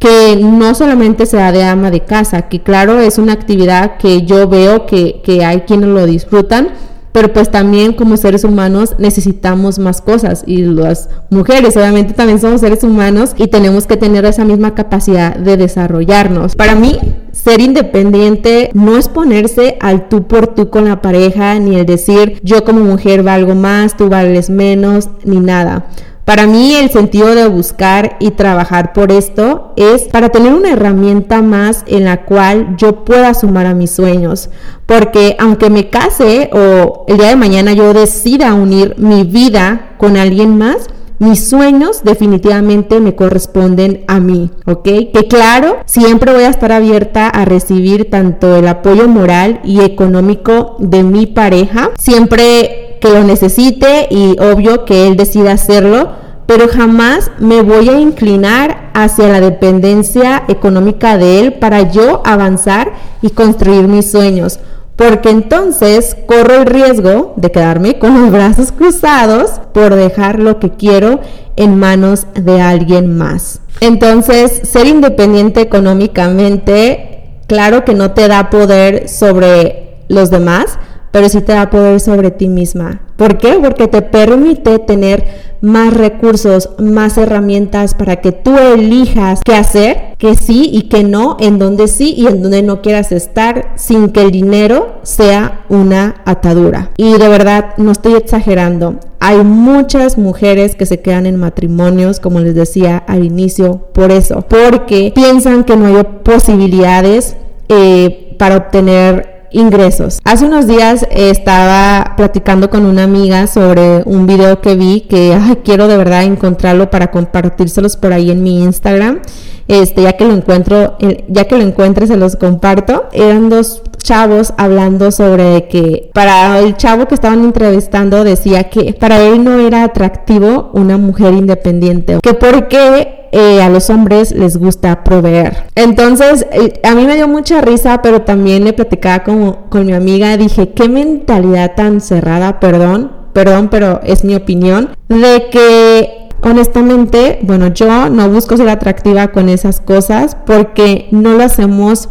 que 0.04 0.36
no 0.36 0.76
solamente 0.76 1.26
sea 1.26 1.54
de 1.54 1.64
ama 1.64 1.90
de 1.90 2.02
casa, 2.02 2.50
que 2.50 2.62
claro 2.62 3.00
es 3.00 3.18
una 3.18 3.32
actividad 3.32 3.96
que 3.96 4.24
yo 4.24 4.50
veo 4.50 4.86
que, 4.86 5.22
que 5.24 5.46
hay 5.46 5.62
quienes 5.62 5.88
lo 5.88 6.06
disfrutan, 6.06 6.72
pero 7.14 7.32
pues 7.32 7.50
también 7.50 7.94
como 7.94 8.18
seres 8.18 8.44
humanos 8.44 8.96
necesitamos 8.98 9.80
más 9.80 10.02
cosas 10.02 10.44
y 10.46 10.64
las 10.64 11.08
mujeres 11.30 11.78
obviamente 11.78 12.14
también 12.14 12.42
somos 12.42 12.60
seres 12.60 12.84
humanos 12.84 13.34
y 13.38 13.48
tenemos 13.48 13.88
que 13.88 13.96
tener 13.96 14.26
esa 14.26 14.44
misma 14.44 14.76
capacidad 14.76 15.38
de 15.38 15.56
desarrollarnos. 15.56 16.58
Para 16.58 16.76
mí, 16.76 17.00
ser 17.32 17.62
independiente 17.62 18.72
no 18.74 18.98
es 18.98 19.08
ponerse 19.08 19.78
al 19.80 20.10
tú 20.10 20.28
por 20.28 20.48
tú 20.48 20.70
con 20.70 20.84
la 20.84 21.02
pareja, 21.02 21.60
ni 21.60 21.78
el 21.78 21.86
decir 21.86 22.42
yo 22.44 22.66
como 22.66 22.82
mujer 22.82 23.24
valgo 23.24 23.56
más, 23.56 23.96
tú 23.96 24.10
vales 24.10 24.50
menos, 24.50 25.08
ni 25.24 25.40
nada. 25.40 25.86
Para 26.26 26.48
mí 26.48 26.74
el 26.76 26.90
sentido 26.90 27.36
de 27.36 27.48
buscar 27.48 28.16
y 28.20 28.32
trabajar 28.32 28.94
por 28.94 29.12
esto 29.12 29.74
es 29.76 30.04
para 30.04 30.30
tener 30.30 30.54
una 30.54 30.72
herramienta 30.72 31.42
más 31.42 31.84
en 31.86 32.06
la 32.06 32.24
cual 32.24 32.76
yo 32.78 33.04
pueda 33.04 33.34
sumar 33.34 33.66
a 33.66 33.74
mis 33.74 33.92
sueños. 33.92 34.50
Porque 34.86 35.36
aunque 35.38 35.70
me 35.70 35.90
case 35.90 36.50
o 36.54 37.04
el 37.08 37.18
día 37.18 37.28
de 37.28 37.36
mañana 37.36 37.74
yo 37.74 37.94
decida 37.94 38.54
unir 38.54 38.96
mi 38.98 39.24
vida 39.24 39.96
con 39.98 40.16
alguien 40.16 40.58
más, 40.58 40.88
mis 41.20 41.48
sueños 41.48 42.04
definitivamente 42.04 43.00
me 43.00 43.16
corresponden 43.16 44.04
a 44.08 44.20
mí, 44.20 44.52
¿ok? 44.66 44.84
Que 44.84 45.28
claro, 45.30 45.78
siempre 45.86 46.34
voy 46.34 46.44
a 46.44 46.50
estar 46.50 46.72
abierta 46.72 47.30
a 47.30 47.46
recibir 47.46 48.10
tanto 48.10 48.58
el 48.58 48.68
apoyo 48.68 49.08
moral 49.08 49.62
y 49.64 49.82
económico 49.82 50.76
de 50.80 51.04
mi 51.04 51.26
pareja, 51.26 51.92
siempre 51.98 52.83
que 53.04 53.10
lo 53.10 53.26
necesite 53.26 54.08
y 54.10 54.38
obvio 54.40 54.86
que 54.86 55.08
él 55.08 55.18
decida 55.18 55.52
hacerlo, 55.52 56.14
pero 56.46 56.70
jamás 56.70 57.32
me 57.38 57.62
voy 57.62 57.90
a 57.90 58.00
inclinar 58.00 58.92
hacia 58.94 59.28
la 59.28 59.42
dependencia 59.42 60.46
económica 60.48 61.18
de 61.18 61.42
él 61.42 61.54
para 61.56 61.92
yo 61.92 62.22
avanzar 62.26 62.94
y 63.22 63.32
construir 63.32 63.90
mis 63.90 64.10
sueños 64.10 64.60
porque 64.96 65.32
entonces 65.32 66.16
corro 66.28 66.62
el 66.62 66.66
riesgo 66.66 67.34
de 67.36 67.52
quedarme 67.52 67.98
con 68.00 68.22
los 68.22 68.32
brazos 68.32 68.72
cruzados 68.72 69.60
por 69.74 69.96
dejar 69.96 70.40
lo 70.40 70.60
que 70.60 70.70
quiero 70.70 71.20
en 71.56 71.78
manos 71.78 72.28
de 72.36 72.62
alguien 72.62 73.18
más. 73.18 73.60
Entonces, 73.82 74.62
ser 74.64 74.86
independiente 74.86 75.62
económicamente, 75.62 77.40
claro 77.48 77.84
que 77.84 77.96
no 77.96 78.12
te 78.12 78.28
da 78.28 78.50
poder 78.50 79.10
sobre 79.10 79.96
los 80.10 80.30
demás, 80.30 80.78
pero 81.14 81.30
sí 81.30 81.42
te 81.42 81.54
da 81.54 81.70
poder 81.70 82.00
sobre 82.00 82.32
ti 82.32 82.48
misma. 82.50 83.02
¿Por 83.18 83.38
qué? 83.38 83.60
Porque 83.62 83.88
te 83.88 84.02
permite 84.02 84.80
tener 84.80 85.54
más 85.62 85.94
recursos, 85.94 86.72
más 86.80 87.20
herramientas 87.20 87.94
para 87.94 88.16
que 88.16 88.32
tú 88.32 88.58
elijas 88.58 89.42
qué 89.46 89.54
hacer, 89.54 90.16
que 90.18 90.34
sí 90.34 90.72
y 90.74 90.90
que 90.90 91.04
no, 91.04 91.38
en 91.40 91.60
donde 91.60 91.88
sí 91.88 92.16
y 92.18 92.26
en 92.26 92.42
donde 92.42 92.64
no 92.64 92.82
quieras 92.82 93.12
estar, 93.12 93.74
sin 93.76 94.10
que 94.10 94.24
el 94.24 94.32
dinero 94.32 94.96
sea 95.04 95.64
una 95.70 96.16
atadura. 96.26 96.90
Y 96.98 97.14
de 97.14 97.28
verdad, 97.30 97.76
no 97.78 97.92
estoy 97.92 98.16
exagerando. 98.16 98.96
Hay 99.20 99.38
muchas 99.44 100.18
mujeres 100.18 100.76
que 100.76 100.88
se 100.88 101.02
quedan 101.02 101.28
en 101.28 101.38
matrimonios, 101.38 102.20
como 102.20 102.40
les 102.40 102.56
decía 102.56 102.98
al 102.98 103.24
inicio, 103.24 103.88
por 103.94 104.12
eso, 104.12 104.42
porque 104.50 105.12
piensan 105.14 105.64
que 105.64 105.76
no 105.76 105.86
hay 105.86 106.04
posibilidades 106.24 107.38
eh, 107.70 108.36
para 108.40 108.58
obtener 108.58 109.33
ingresos. 109.54 110.20
Hace 110.26 110.46
unos 110.46 110.68
días 110.68 111.08
estaba 111.10 112.14
platicando 112.18 112.70
con 112.70 112.86
una 112.86 113.04
amiga 113.04 113.48
sobre 113.48 114.04
un 114.06 114.28
video 114.28 114.60
que 114.62 114.76
vi 114.76 115.02
que 115.02 115.38
quiero 115.64 115.88
de 115.88 115.98
verdad 115.98 116.24
encontrarlo 116.24 116.90
para 116.90 117.12
compartírselos 117.12 117.96
por 117.96 118.12
ahí 118.14 118.32
en 118.32 118.44
mi 118.44 118.62
Instagram. 118.64 119.22
Este, 119.68 120.02
ya 120.02 120.14
que 120.14 120.26
lo 120.26 120.34
encuentro, 120.34 120.98
eh, 121.00 121.24
ya 121.30 121.46
que 121.46 121.58
lo 121.58 121.64
encuentre 121.64 122.06
se 122.06 122.18
los 122.18 122.36
comparto. 122.36 123.06
Eran 123.14 123.50
dos 123.50 123.82
chavos 124.04 124.54
hablando 124.58 125.12
sobre 125.12 125.68
que 125.68 126.12
para 126.14 126.60
el 126.60 126.78
chavo 126.78 127.08
que 127.08 127.16
estaban 127.16 127.44
entrevistando 127.44 128.24
decía 128.24 128.66
que 128.66 128.94
para 128.94 129.20
él 129.20 129.44
no 129.44 129.58
era 129.60 129.84
atractivo 129.84 130.70
una 130.74 130.98
mujer 130.98 131.34
independiente, 131.34 132.20
que 132.22 132.34
porque 132.36 133.30
eh, 133.32 133.64
a 133.64 133.70
los 133.70 133.90
hombres 133.90 134.32
les 134.32 134.58
gusta 134.58 135.04
proveer. 135.04 135.64
Entonces, 135.74 136.46
eh, 136.52 136.80
a 136.84 136.94
mí 136.94 137.06
me 137.06 137.16
dio 137.16 137.28
mucha 137.28 137.62
risa, 137.62 138.02
pero 138.04 138.22
también 138.22 138.64
le 138.64 138.74
platicaba 138.74 139.24
como, 139.24 139.70
con 139.70 139.88
mi 139.88 139.94
amiga, 139.94 140.38
dije, 140.38 140.74
qué 140.74 140.88
mentalidad 140.88 141.74
tan 141.76 142.00
cerrada, 142.00 142.60
perdón, 142.60 143.12
perdón, 143.34 143.70
pero 143.72 144.02
es 144.04 144.24
mi 144.24 144.36
opinión, 144.36 144.90
de 145.08 145.48
que 145.52 146.30
honestamente, 146.44 147.40
bueno, 147.42 147.70
yo 147.70 148.10
no 148.10 148.30
busco 148.30 148.58
ser 148.58 148.70
atractiva 148.70 149.30
con 149.30 149.50
esas 149.50 149.80
cosas 149.80 150.38
porque 150.46 151.08
no 151.12 151.34
lo 151.34 151.44
hacemos 151.44 152.10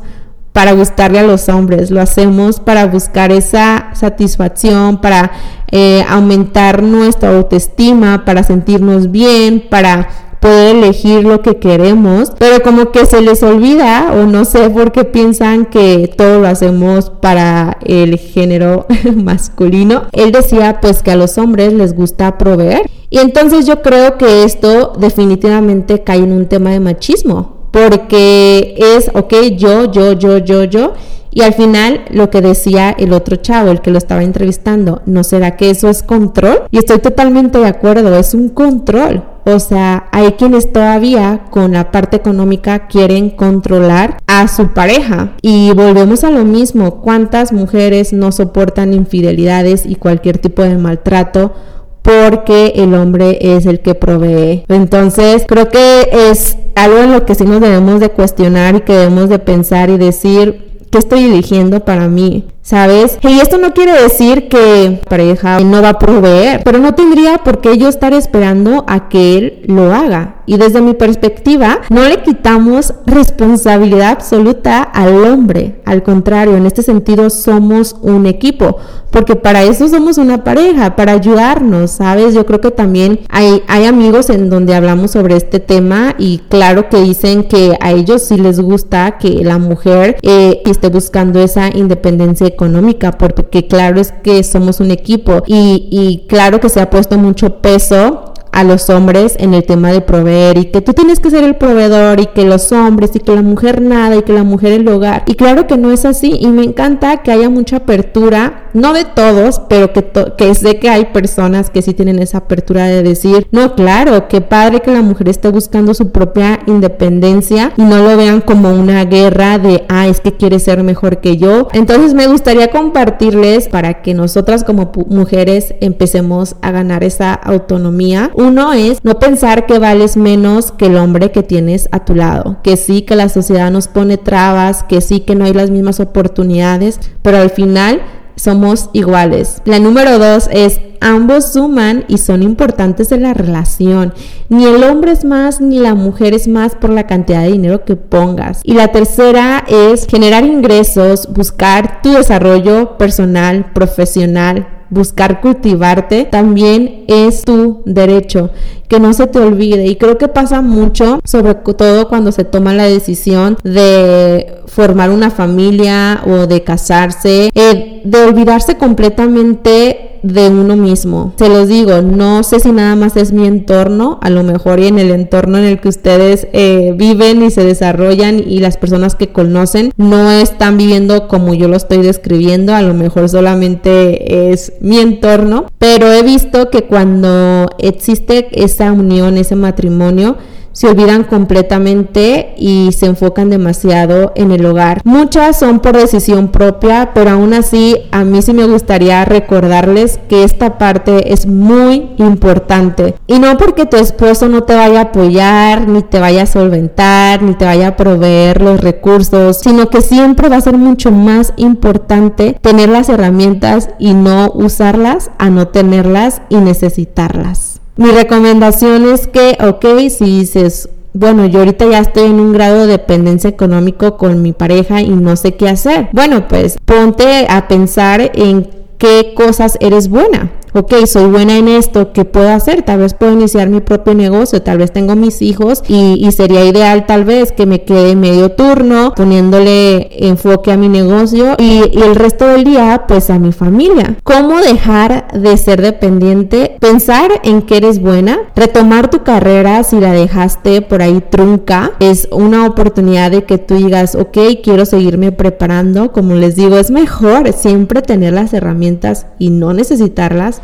para 0.53 0.73
gustarle 0.73 1.19
a 1.19 1.23
los 1.23 1.49
hombres, 1.49 1.91
lo 1.91 2.01
hacemos 2.01 2.61
para 2.61 2.87
buscar 2.87 3.33
esa 3.33 3.91
satisfacción, 3.95 5.01
para 5.01 5.33
eh, 5.71 6.05
aumentar 6.09 6.83
nuestra 6.83 7.35
autoestima, 7.35 8.25
para 8.25 8.43
sentirnos 8.43 9.11
bien, 9.11 9.65
para 9.71 10.09
poder 10.43 10.77
elegir 10.77 11.25
lo 11.25 11.41
que 11.41 11.57
queremos, 11.57 12.33
pero 12.37 12.63
como 12.63 12.91
que 12.91 13.07
se 13.07 13.23
les 13.23 13.45
olvida 13.45 14.13
o 14.13 14.27
no 14.27 14.45
sé 14.45 14.69
por 14.71 14.91
qué 14.91 15.05
piensan 15.05 15.67
que 15.67 16.13
todo 16.17 16.41
lo 16.41 16.49
hacemos 16.49 17.11
para 17.11 17.79
el 17.85 18.19
género 18.19 18.87
masculino. 19.17 20.09
Él 20.11 20.33
decía 20.33 20.81
pues 20.83 21.03
que 21.03 21.13
a 21.13 21.17
los 21.17 21.39
hombres 21.39 21.73
les 21.73 21.95
gusta 21.95 22.39
proveer. 22.39 22.91
Y 23.09 23.19
entonces 23.19 23.67
yo 23.67 23.83
creo 23.83 24.19
que 24.19 24.43
esto 24.43 24.95
definitivamente 24.99 26.03
cae 26.03 26.19
en 26.19 26.33
un 26.33 26.47
tema 26.47 26.71
de 26.71 26.81
machismo, 26.81 27.62
porque 27.73 28.77
es, 28.79 29.11
ok, 29.13 29.35
yo, 29.57 29.91
yo, 29.91 30.13
yo, 30.13 30.39
yo, 30.39 30.65
yo, 30.65 30.93
y 31.35 31.41
al 31.41 31.55
final 31.55 32.03
lo 32.11 32.29
que 32.29 32.43
decía 32.43 32.91
el 32.91 33.13
otro 33.15 33.37
chavo, 33.37 33.71
el 33.71 33.81
que 33.81 33.91
lo 33.91 33.99
estaba 33.99 34.23
entrevistando, 34.23 35.01
¿no 35.07 35.25
será 35.25 35.57
que 35.57 35.71
eso 35.71 35.89
es 35.89 36.03
control? 36.03 36.65
Y 36.71 36.79
estoy 36.79 36.99
totalmente 36.99 37.59
de 37.59 37.67
acuerdo, 37.67 38.15
es 38.17 38.35
un 38.35 38.51
control. 38.51 39.25
O 39.45 39.59
sea, 39.59 40.09
hay 40.13 40.33
quienes 40.33 40.73
todavía 40.73 41.47
con 41.51 41.73
la 41.73 41.91
parte 41.91 42.17
económica 42.17 42.87
quieren 42.87 43.31
controlar 43.31 44.19
a 44.27 44.47
su 44.47 44.69
pareja. 44.69 45.33
Y 45.41 45.73
volvemos 45.73 46.23
a 46.23 46.31
lo 46.31 46.45
mismo, 46.45 47.01
¿cuántas 47.01 47.53
mujeres 47.53 48.13
no 48.13 48.31
soportan 48.31 48.93
infidelidades 48.93 49.85
y 49.87 49.97
cualquier 49.97 50.39
tipo 50.39 50.63
de 50.63 50.77
maltrato? 50.77 51.55
Porque 52.03 52.73
el 52.77 52.95
hombre 52.95 53.39
es 53.41 53.67
el 53.67 53.81
que 53.81 53.95
provee. 53.95 54.65
Entonces, 54.69 55.45
creo 55.47 55.69
que 55.69 56.09
es 56.31 56.59
algo 56.75 56.99
en 56.99 57.13
lo 57.13 57.25
que 57.25 57.35
sí 57.35 57.45
nos 57.45 57.61
debemos 57.61 58.01
de 58.01 58.11
cuestionar 58.11 58.77
y 58.77 58.81
que 58.81 58.93
debemos 58.93 59.29
de 59.29 59.39
pensar 59.39 59.89
y 59.91 59.99
decir, 59.99 60.81
¿qué 60.91 60.99
estoy 60.99 61.25
eligiendo 61.25 61.81
para 61.85 62.09
mí? 62.09 62.47
¿Sabes? 62.63 63.19
Y 63.23 63.41
esto 63.41 63.59
no 63.59 63.75
quiere 63.75 64.01
decir 64.01 64.49
que 64.49 65.01
pareja 65.09 65.59
no 65.61 65.83
va 65.83 65.91
a 65.91 65.99
proveer, 65.99 66.63
pero 66.65 66.79
no 66.79 66.95
tendría 66.95 67.39
por 67.39 67.61
qué 67.61 67.77
yo 67.77 67.89
estar 67.89 68.13
esperando 68.13 68.85
a 68.87 69.09
que 69.09 69.37
él 69.37 69.63
lo 69.67 69.93
haga. 69.93 70.37
Y 70.47 70.59
desde 70.59 70.81
mi 70.81 70.95
perspectiva, 70.95 71.81
no 71.91 72.05
le 72.09 72.23
quitamos 72.23 72.95
responsabilidad 73.07 74.11
absoluta 74.11 74.83
al 74.83 75.25
hombre. 75.25 75.81
Al 75.85 76.03
contrario, 76.03 76.57
en 76.57 76.67
este 76.67 76.83
sentido 76.83 77.31
somos 77.31 77.97
un 78.01 78.27
equipo, 78.27 78.77
porque 79.11 79.37
para 79.37 79.63
eso 79.63 79.89
somos 79.89 80.19
una 80.19 80.43
pareja, 80.43 80.97
para 80.97 81.13
ayudarnos, 81.13 81.93
¿sabes? 81.93 82.35
Yo 82.35 82.47
creo 82.47 82.61
que 82.61 82.71
también 82.71 83.21
hay, 83.29 83.63
hay 83.69 83.87
amigos 83.87 84.31
en 84.31 84.51
donde 84.51 84.75
hablamos 84.75 85.13
sobre 85.13 85.37
este 85.37 85.61
tema 85.61 86.15
y 86.19 86.39
claro 86.49 86.89
que 86.89 87.01
dicen 87.01 87.45
que 87.45 87.77
a 87.81 87.93
ellos 87.93 88.23
sí 88.23 88.37
les 88.37 88.61
gusta 88.61 89.19
que 89.19 89.45
la 89.45 89.59
mujer 89.59 90.17
eh, 90.23 90.63
esté 90.65 90.89
buscando 90.89 91.41
esa 91.41 91.69
independencia 91.69 92.52
económica, 92.53 93.13
porque 93.13 93.67
claro 93.67 94.01
es 94.01 94.13
que 94.13 94.43
somos 94.43 94.81
un 94.81 94.91
equipo 94.91 95.43
y, 95.47 95.89
y 95.91 96.27
claro 96.29 96.61
que 96.61 96.69
se 96.69 96.81
ha 96.81 96.91
puesto 96.91 97.19
mucho 97.19 97.61
peso 97.61 98.32
a 98.53 98.65
los 98.65 98.91
hombres 98.91 99.35
en 99.39 99.55
el 99.55 99.65
tema 99.65 99.91
de 99.93 100.01
proveer 100.01 100.59
y 100.59 100.67
que 100.67 100.81
tú 100.81 100.93
tienes 100.93 101.21
que 101.21 101.31
ser 101.31 101.45
el 101.45 101.57
proveedor 101.57 102.21
y 102.21 102.27
que 102.27 102.45
los 102.45 102.71
hombres 102.73 103.11
y 103.15 103.21
que 103.21 103.35
la 103.35 103.43
mujer 103.43 103.81
nada 103.81 104.17
y 104.17 104.23
que 104.23 104.33
la 104.33 104.45
mujer 104.45 104.73
el 104.73 104.89
hogar. 104.89 105.25
Y 105.27 105.35
claro 105.35 105.67
que 105.67 105.77
no 105.77 105.91
es 105.91 106.05
así 106.05 106.37
y 106.41 106.49
me 106.49 106.63
encanta 106.63 107.23
que 107.23 107.33
haya 107.33 107.49
mucha 107.49 107.77
apertura, 107.77 108.71
no 108.75 108.93
de 108.93 109.05
todos, 109.05 109.61
pero 109.69 109.93
que, 109.93 110.05
que 110.37 110.55
sé 110.55 110.79
que 110.79 110.89
hay 110.89 111.07
personas 111.07 111.71
que 111.71 111.83
sí 111.83 111.95
tienen 111.95 112.19
esa 112.19 112.39
apertura 112.39 112.87
de 112.87 113.03
decir, 113.03 113.47
no, 113.51 113.75
claro, 113.75 114.29
qué 114.29 114.41
padre 114.41 114.81
que 114.81 114.91
la 114.91 115.03
mujer 115.03 115.29
esté 115.29 115.49
buscando 115.49 115.95
su 115.95 116.11
propia 116.11 116.61
independencia 116.67 117.73
y 117.77 117.83
no 117.83 117.99
lo 117.99 118.17
vean 118.17 118.41
como 118.41 118.73
una 118.75 119.05
guerra 119.05 119.59
de, 119.59 119.85
ah, 119.89 120.09
es 120.09 120.21
que 120.21 120.37
quiere 120.37 120.59
ser 120.59 120.83
mejor 120.83 121.21
que 121.21 121.37
yo. 121.37 121.69
Entonces 121.73 122.15
me 122.15 122.27
gustaría 122.27 122.71
compartirles 122.71 123.69
para 123.69 124.03
que 124.03 124.15
nosotras 124.15 124.65
como 124.65 124.93
mujeres 125.09 125.75
empecemos 125.81 126.57
a 126.61 126.71
ganar 126.71 127.05
esa 127.05 127.35
autonomía 127.35 128.31
uno 128.43 128.73
es 128.73 128.99
no 129.05 129.19
pensar 129.19 129.67
que 129.67 129.79
vales 129.79 130.17
menos 130.17 130.73
que 130.73 130.87
el 130.87 130.97
hombre 130.97 131.31
que 131.31 131.43
tienes 131.43 131.89
a 131.93 132.05
tu 132.05 132.15
lado, 132.15 132.59
que 132.63 132.77
sí 132.77 133.03
que 133.03 133.17
la 133.17 133.29
sociedad 133.29 133.71
nos 133.71 133.89
pone 133.89 134.19
trabas, 134.19 134.83
que 134.83 135.01
sí 135.01 135.21
que 135.21 135.35
no 135.35 135.45
hay 135.45 135.55
las 135.55 135.71
mismas 135.71 136.01
oportunidades, 136.01 137.01
pero 137.23 137.39
al 137.39 137.51
final 137.51 138.03
somos 138.37 138.91
iguales. 138.93 139.63
La 139.65 139.79
número 139.79 140.19
dos 140.19 140.49
es 140.51 140.81
ambos 141.01 141.53
suman 141.53 142.05
y 142.09 142.19
son 142.19 142.43
importantes 142.43 143.13
en 143.13 143.23
la 143.23 143.35
relación. 143.35 144.15
Ni 144.49 144.65
el 144.65 144.83
hombre 144.85 145.13
es 145.13 145.25
más 145.25 145.61
ni 145.61 145.79
la 145.79 145.95
mujer 145.95 146.35
es 146.35 146.49
más 146.49 146.75
por 146.75 146.91
la 146.91 147.07
cantidad 147.07 147.43
de 147.43 147.53
dinero 147.53 147.85
que 147.85 147.97
pongas. 147.97 148.61
Y 148.65 148.75
la 148.75 148.89
tercera 148.89 149.65
es 149.69 150.07
generar 150.07 150.45
ingresos, 150.45 151.29
buscar 151.33 152.03
tu 152.03 152.13
desarrollo 152.13 152.97
personal, 152.99 153.73
profesional, 153.73 154.69
buscar 154.93 155.41
cultivarte 155.41 156.25
también 156.25 157.05
es 157.09 157.43
tu 157.43 157.83
derecho, 157.87 158.51
que 158.89 159.01
no 159.01 159.15
se 159.15 159.27
te 159.27 159.39
olvide. 159.39 159.87
Y 159.87 159.97
creo 159.97 160.19
que 160.19 160.29
pasa 160.29 160.61
mucho, 160.61 161.21
sobre 161.25 161.55
todo 161.55 162.09
cuando 162.09 162.31
se 162.31 162.45
toma 162.45 162.75
la 162.75 162.85
decisión 162.85 163.57
de 163.65 164.63
formar 164.67 165.11
una 165.11 165.31
familia 165.31 166.23
o 166.27 166.47
de 166.47 166.63
casarse, 166.63 167.51
eh, 167.55 168.03
de 168.05 168.25
olvidarse 168.25 168.77
completamente 168.77 170.13
de 170.23 170.49
uno 170.49 170.77
mismo. 170.77 171.35
Se 171.37 171.49
los 171.49 171.69
digo, 171.69 172.01
no 172.01 172.43
sé 172.43 172.61
si 172.61 172.71
nada 172.73 172.95
más 172.97 173.17
es 173.17 173.33
mi 173.33 173.47
entorno, 173.47 174.19
a 174.23 174.31
lo 174.31 174.43
mejor 174.45 174.81
y 174.81 174.87
en 174.87 174.99
el 174.99 175.11
entorno 175.11 175.59
en 175.59 175.65
el 175.65 175.81
que 175.81 175.89
ustedes 175.89 176.47
eh, 176.53 176.95
viven 176.97 177.43
y 177.43 177.51
se 177.51 177.65
desarrollan 177.65 178.39
y 178.39 178.61
las 178.61 178.77
personas 178.77 179.15
que 179.15 179.33
conocen 179.33 179.93
no 179.97 180.31
están 180.31 180.79
viviendo 180.79 181.29
como 181.29 181.55
yo 181.55 181.69
lo 181.69 181.77
estoy 181.77 181.99
describiendo, 181.99 182.75
a 182.75 182.83
lo 182.83 182.95
mejor 182.95 183.29
solamente 183.29 184.53
es 184.53 184.73
mi 184.83 184.99
entorno, 184.99 185.67
pero 185.79 186.13
he 186.13 186.23
visto 186.25 186.69
que 186.69 186.83
cuando 186.83 187.69
existe 187.79 188.49
esa 188.53 188.91
unión, 188.91 189.39
ese 189.39 189.55
matrimonio, 189.55 190.37
se 190.73 190.89
olvidan 190.89 191.25
completamente 191.25 192.55
y 192.57 192.91
se 192.93 193.07
enfocan 193.07 193.51
demasiado 193.51 194.33
en 194.35 194.53
el 194.53 194.65
hogar. 194.67 195.01
Muchas 195.05 195.59
son 195.59 195.81
por 195.81 195.97
decisión 195.97 196.49
propia, 196.49 197.11
pero 197.15 197.31
aún 197.31 197.55
así 197.55 197.97
a 198.11 198.25
mí 198.25 198.43
sí 198.43 198.53
me 198.53 198.67
gustaría 198.67 199.25
recordarles 199.25 200.19
que 200.29 200.45
esta 200.45 200.79
parte 200.79 201.33
es 201.33 201.47
muy 201.47 202.11
importante. 202.19 203.15
Y 203.27 203.39
no 203.39 203.57
porque 203.57 203.87
tu 203.87 203.97
esposo 203.97 204.49
no 204.49 204.65
te 204.65 204.75
vaya 204.75 205.01
a 205.01 205.03
apoyar, 205.05 205.89
ni 205.89 206.03
te 206.03 206.19
vaya 206.19 206.43
a 206.43 206.47
solventar, 206.47 207.43
ni 207.43 207.55
te 207.55 207.65
vaya 207.65 207.89
a 207.89 207.97
proveer 207.97 208.63
los 208.63 208.81
recursos, 208.81 209.59
sino 209.59 209.89
que 209.89 210.01
siempre 210.01 210.49
va 210.49 210.57
a 210.57 210.61
ser 210.61 210.79
mucho 210.79 211.11
más 211.11 211.53
importante 211.57 212.59
tener 212.61 212.89
las 212.89 213.09
herramientas 213.09 213.91
y 213.99 214.15
no 214.15 214.51
usarlas 214.55 215.31
a 215.39 215.51
no 215.51 215.69
tenerlas 215.69 216.43
y 216.49 216.57
necesitarlas. 216.57 217.72
Mi 217.97 218.11
recomendación 218.11 219.05
es 219.09 219.27
que, 219.27 219.57
ok, 219.61 220.09
si 220.09 220.25
dices, 220.25 220.89
bueno, 221.13 221.47
yo 221.47 221.59
ahorita 221.59 221.87
ya 221.87 221.99
estoy 221.99 222.25
en 222.25 222.41
un 222.41 222.53
grado 222.53 222.81
de 222.81 222.87
dependencia 222.87 223.51
económico 223.51 224.17
con 224.17 224.41
mi 224.41 224.53
pareja 224.53 225.03
y 225.03 225.11
no 225.11 225.37
sé 225.37 225.57
qué 225.57 225.69
hacer. 225.69 226.09
Bueno, 226.13 226.49
pues 226.49 226.79
ponte 226.85 227.47
a 227.49 227.69
pensar 227.69 228.33
en 228.35 228.71
qué 228.97 229.35
cosas 229.37 229.77
eres 229.81 230.09
buena 230.09 230.51
ok, 230.75 231.07
soy 231.07 231.27
buena 231.27 231.59
en 231.59 231.69
esto, 231.69 232.13
¿qué 232.13 232.25
puedo 232.25 232.49
hacer? 232.49 232.83
Tal 232.83 233.01
vez 233.01 233.15
puedo 233.15 233.33
iniciar 233.33 233.69
mi 233.69 233.81
propio 233.81 234.15
negocio, 234.15 234.63
tal 234.63 234.79
vez 234.79 234.93
tengo 234.93 235.17
mis 235.17 235.43
hijos 235.43 235.83
y, 235.89 236.31
sería 236.33 236.65
ideal 236.65 237.05
tal 237.05 237.25
vez 237.27 237.53
que 237.53 237.67
me 237.67 237.83
quede 237.83 238.17
medio 238.17 238.53
turno 238.53 239.13
poniéndole 239.15 240.27
enfoque 240.27 240.73
a 240.73 240.79
mi 240.79 240.89
negocio 240.89 241.57
y, 241.59 241.83
y, 241.93 242.03
el 242.03 242.15
resto 242.15 242.47
del 242.47 242.65
día 242.65 243.05
pues 243.07 243.29
a 243.29 243.39
mi 243.39 243.53
familia. 243.53 244.17
¿Cómo 244.25 244.61
dejar 244.61 245.27
de 245.33 245.57
ser 245.59 245.83
dependiente? 245.83 246.77
Pensar 246.81 247.31
en 247.45 247.63
que 247.63 247.77
eres 247.77 248.01
buena, 248.01 248.39
retomar 248.57 249.11
tu 249.11 249.23
carrera 249.25 249.85
si 249.85 250.01
la 250.01 250.13
dejaste 250.13 250.81
por 250.81 251.03
ahí 251.03 251.23
trunca, 251.29 251.93
es 252.01 252.29
una 252.33 252.67
oportunidad 252.67 253.31
de 253.31 253.45
que 253.45 253.59
tú 253.59 253.75
digas, 253.75 254.15
ok, 254.15 254.39
quiero 254.63 254.87
seguirme 254.87 255.33
preparando, 255.33 256.13
como 256.13 256.35
les 256.35 256.57
digo, 256.57 256.79
es 256.79 256.91
mejor 256.91 257.53
siempre 257.53 258.01
tener 258.01 258.33
las 258.33 258.55
herramientas 258.55 259.27
y 259.39 259.51
no 259.51 259.75
necesitarlas 259.75 260.62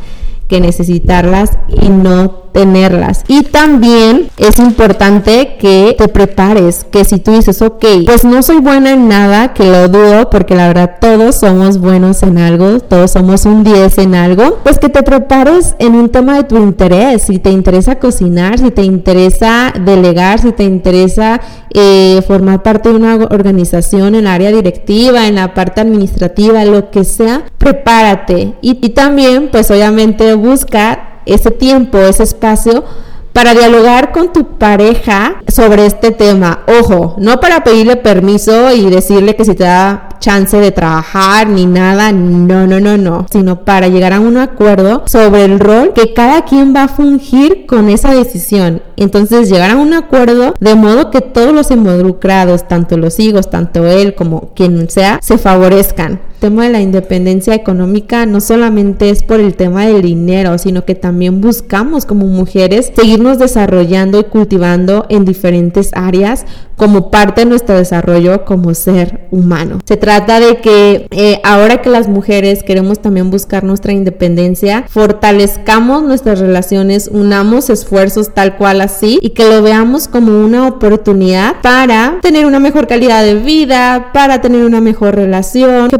que 0.48 0.60
necesitarlas 0.60 1.58
y 1.68 1.88
no 1.90 2.47
tenerlas. 2.58 3.22
Y 3.28 3.44
también 3.44 4.30
es 4.36 4.58
importante 4.58 5.56
que 5.60 5.94
te 5.96 6.08
prepares, 6.08 6.84
que 6.90 7.04
si 7.04 7.20
tú 7.20 7.30
dices, 7.30 7.62
ok, 7.62 7.84
pues 8.04 8.24
no 8.24 8.42
soy 8.42 8.56
buena 8.56 8.90
en 8.94 9.06
nada, 9.06 9.54
que 9.54 9.64
lo 9.64 9.86
dudo, 9.86 10.28
porque 10.28 10.56
la 10.56 10.66
verdad 10.66 10.96
todos 11.00 11.36
somos 11.36 11.78
buenos 11.78 12.24
en 12.24 12.36
algo, 12.36 12.80
todos 12.80 13.12
somos 13.12 13.44
un 13.44 13.62
10 13.62 13.98
en 13.98 14.16
algo, 14.16 14.58
pues 14.64 14.80
que 14.80 14.88
te 14.88 15.04
prepares 15.04 15.76
en 15.78 15.94
un 15.94 16.08
tema 16.08 16.34
de 16.34 16.42
tu 16.42 16.56
interés, 16.56 17.22
si 17.22 17.38
te 17.38 17.50
interesa 17.50 18.00
cocinar, 18.00 18.58
si 18.58 18.72
te 18.72 18.82
interesa 18.82 19.72
delegar, 19.84 20.40
si 20.40 20.50
te 20.50 20.64
interesa 20.64 21.40
eh, 21.72 22.20
formar 22.26 22.64
parte 22.64 22.88
de 22.88 22.96
una 22.96 23.14
organización 23.30 24.16
en 24.16 24.26
área 24.26 24.50
directiva, 24.50 25.28
en 25.28 25.36
la 25.36 25.54
parte 25.54 25.80
administrativa, 25.80 26.64
lo 26.64 26.90
que 26.90 27.04
sea, 27.04 27.44
prepárate. 27.56 28.54
Y, 28.62 28.84
y 28.84 28.88
también, 28.88 29.48
pues 29.52 29.70
obviamente 29.70 30.34
busca 30.34 31.17
ese 31.28 31.50
tiempo, 31.50 31.98
ese 31.98 32.24
espacio 32.24 32.84
para 33.32 33.54
dialogar 33.54 34.10
con 34.10 34.32
tu 34.32 34.58
pareja 34.58 35.36
sobre 35.46 35.86
este 35.86 36.10
tema. 36.10 36.64
Ojo, 36.80 37.14
no 37.18 37.38
para 37.38 37.62
pedirle 37.62 37.94
permiso 37.94 38.72
y 38.72 38.90
decirle 38.90 39.36
que 39.36 39.44
si 39.44 39.54
te 39.54 39.62
da 39.62 40.08
chance 40.18 40.56
de 40.58 40.72
trabajar 40.72 41.48
ni 41.48 41.64
nada, 41.64 42.10
no, 42.10 42.66
no, 42.66 42.80
no, 42.80 42.96
no, 42.96 43.26
sino 43.30 43.64
para 43.64 43.86
llegar 43.86 44.12
a 44.12 44.18
un 44.18 44.38
acuerdo 44.38 45.04
sobre 45.06 45.44
el 45.44 45.60
rol 45.60 45.92
que 45.94 46.14
cada 46.14 46.44
quien 46.44 46.74
va 46.74 46.84
a 46.84 46.88
fungir 46.88 47.66
con 47.66 47.88
esa 47.88 48.12
decisión. 48.12 48.82
Entonces 48.96 49.48
llegar 49.48 49.70
a 49.70 49.76
un 49.76 49.94
acuerdo 49.94 50.54
de 50.58 50.74
modo 50.74 51.12
que 51.12 51.20
todos 51.20 51.52
los 51.52 51.70
involucrados, 51.70 52.66
tanto 52.66 52.96
los 52.96 53.20
hijos, 53.20 53.50
tanto 53.50 53.86
él 53.86 54.16
como 54.16 54.52
quien 54.54 54.90
sea, 54.90 55.20
se 55.22 55.38
favorezcan 55.38 56.20
tema 56.38 56.64
de 56.64 56.70
la 56.70 56.80
independencia 56.80 57.54
económica 57.54 58.26
no 58.26 58.40
solamente 58.40 59.10
es 59.10 59.22
por 59.22 59.40
el 59.40 59.54
tema 59.54 59.86
del 59.86 60.02
dinero, 60.02 60.56
sino 60.58 60.84
que 60.84 60.94
también 60.94 61.40
buscamos 61.40 62.06
como 62.06 62.26
mujeres 62.26 62.92
seguirnos 62.94 63.38
desarrollando 63.38 64.20
y 64.20 64.24
cultivando 64.24 65.06
en 65.08 65.24
diferentes 65.24 65.90
áreas 65.94 66.46
como 66.78 67.10
parte 67.10 67.42
de 67.42 67.46
nuestro 67.46 67.76
desarrollo 67.76 68.44
como 68.44 68.72
ser 68.72 69.26
humano. 69.30 69.80
Se 69.84 69.96
trata 69.96 70.38
de 70.40 70.58
que 70.58 71.08
eh, 71.10 71.40
ahora 71.42 71.82
que 71.82 71.90
las 71.90 72.08
mujeres 72.08 72.62
queremos 72.62 73.00
también 73.00 73.30
buscar 73.30 73.64
nuestra 73.64 73.92
independencia, 73.92 74.84
fortalezcamos 74.88 76.04
nuestras 76.04 76.38
relaciones, 76.38 77.10
unamos 77.12 77.68
esfuerzos 77.68 78.32
tal 78.32 78.56
cual 78.56 78.80
así 78.80 79.18
y 79.20 79.30
que 79.30 79.44
lo 79.44 79.60
veamos 79.60 80.06
como 80.06 80.44
una 80.44 80.68
oportunidad 80.68 81.56
para 81.62 82.18
tener 82.22 82.46
una 82.46 82.60
mejor 82.60 82.86
calidad 82.86 83.24
de 83.24 83.34
vida, 83.34 84.10
para 84.14 84.40
tener 84.40 84.64
una 84.64 84.80
mejor 84.80 85.16
relación, 85.16 85.88
que 85.88 85.98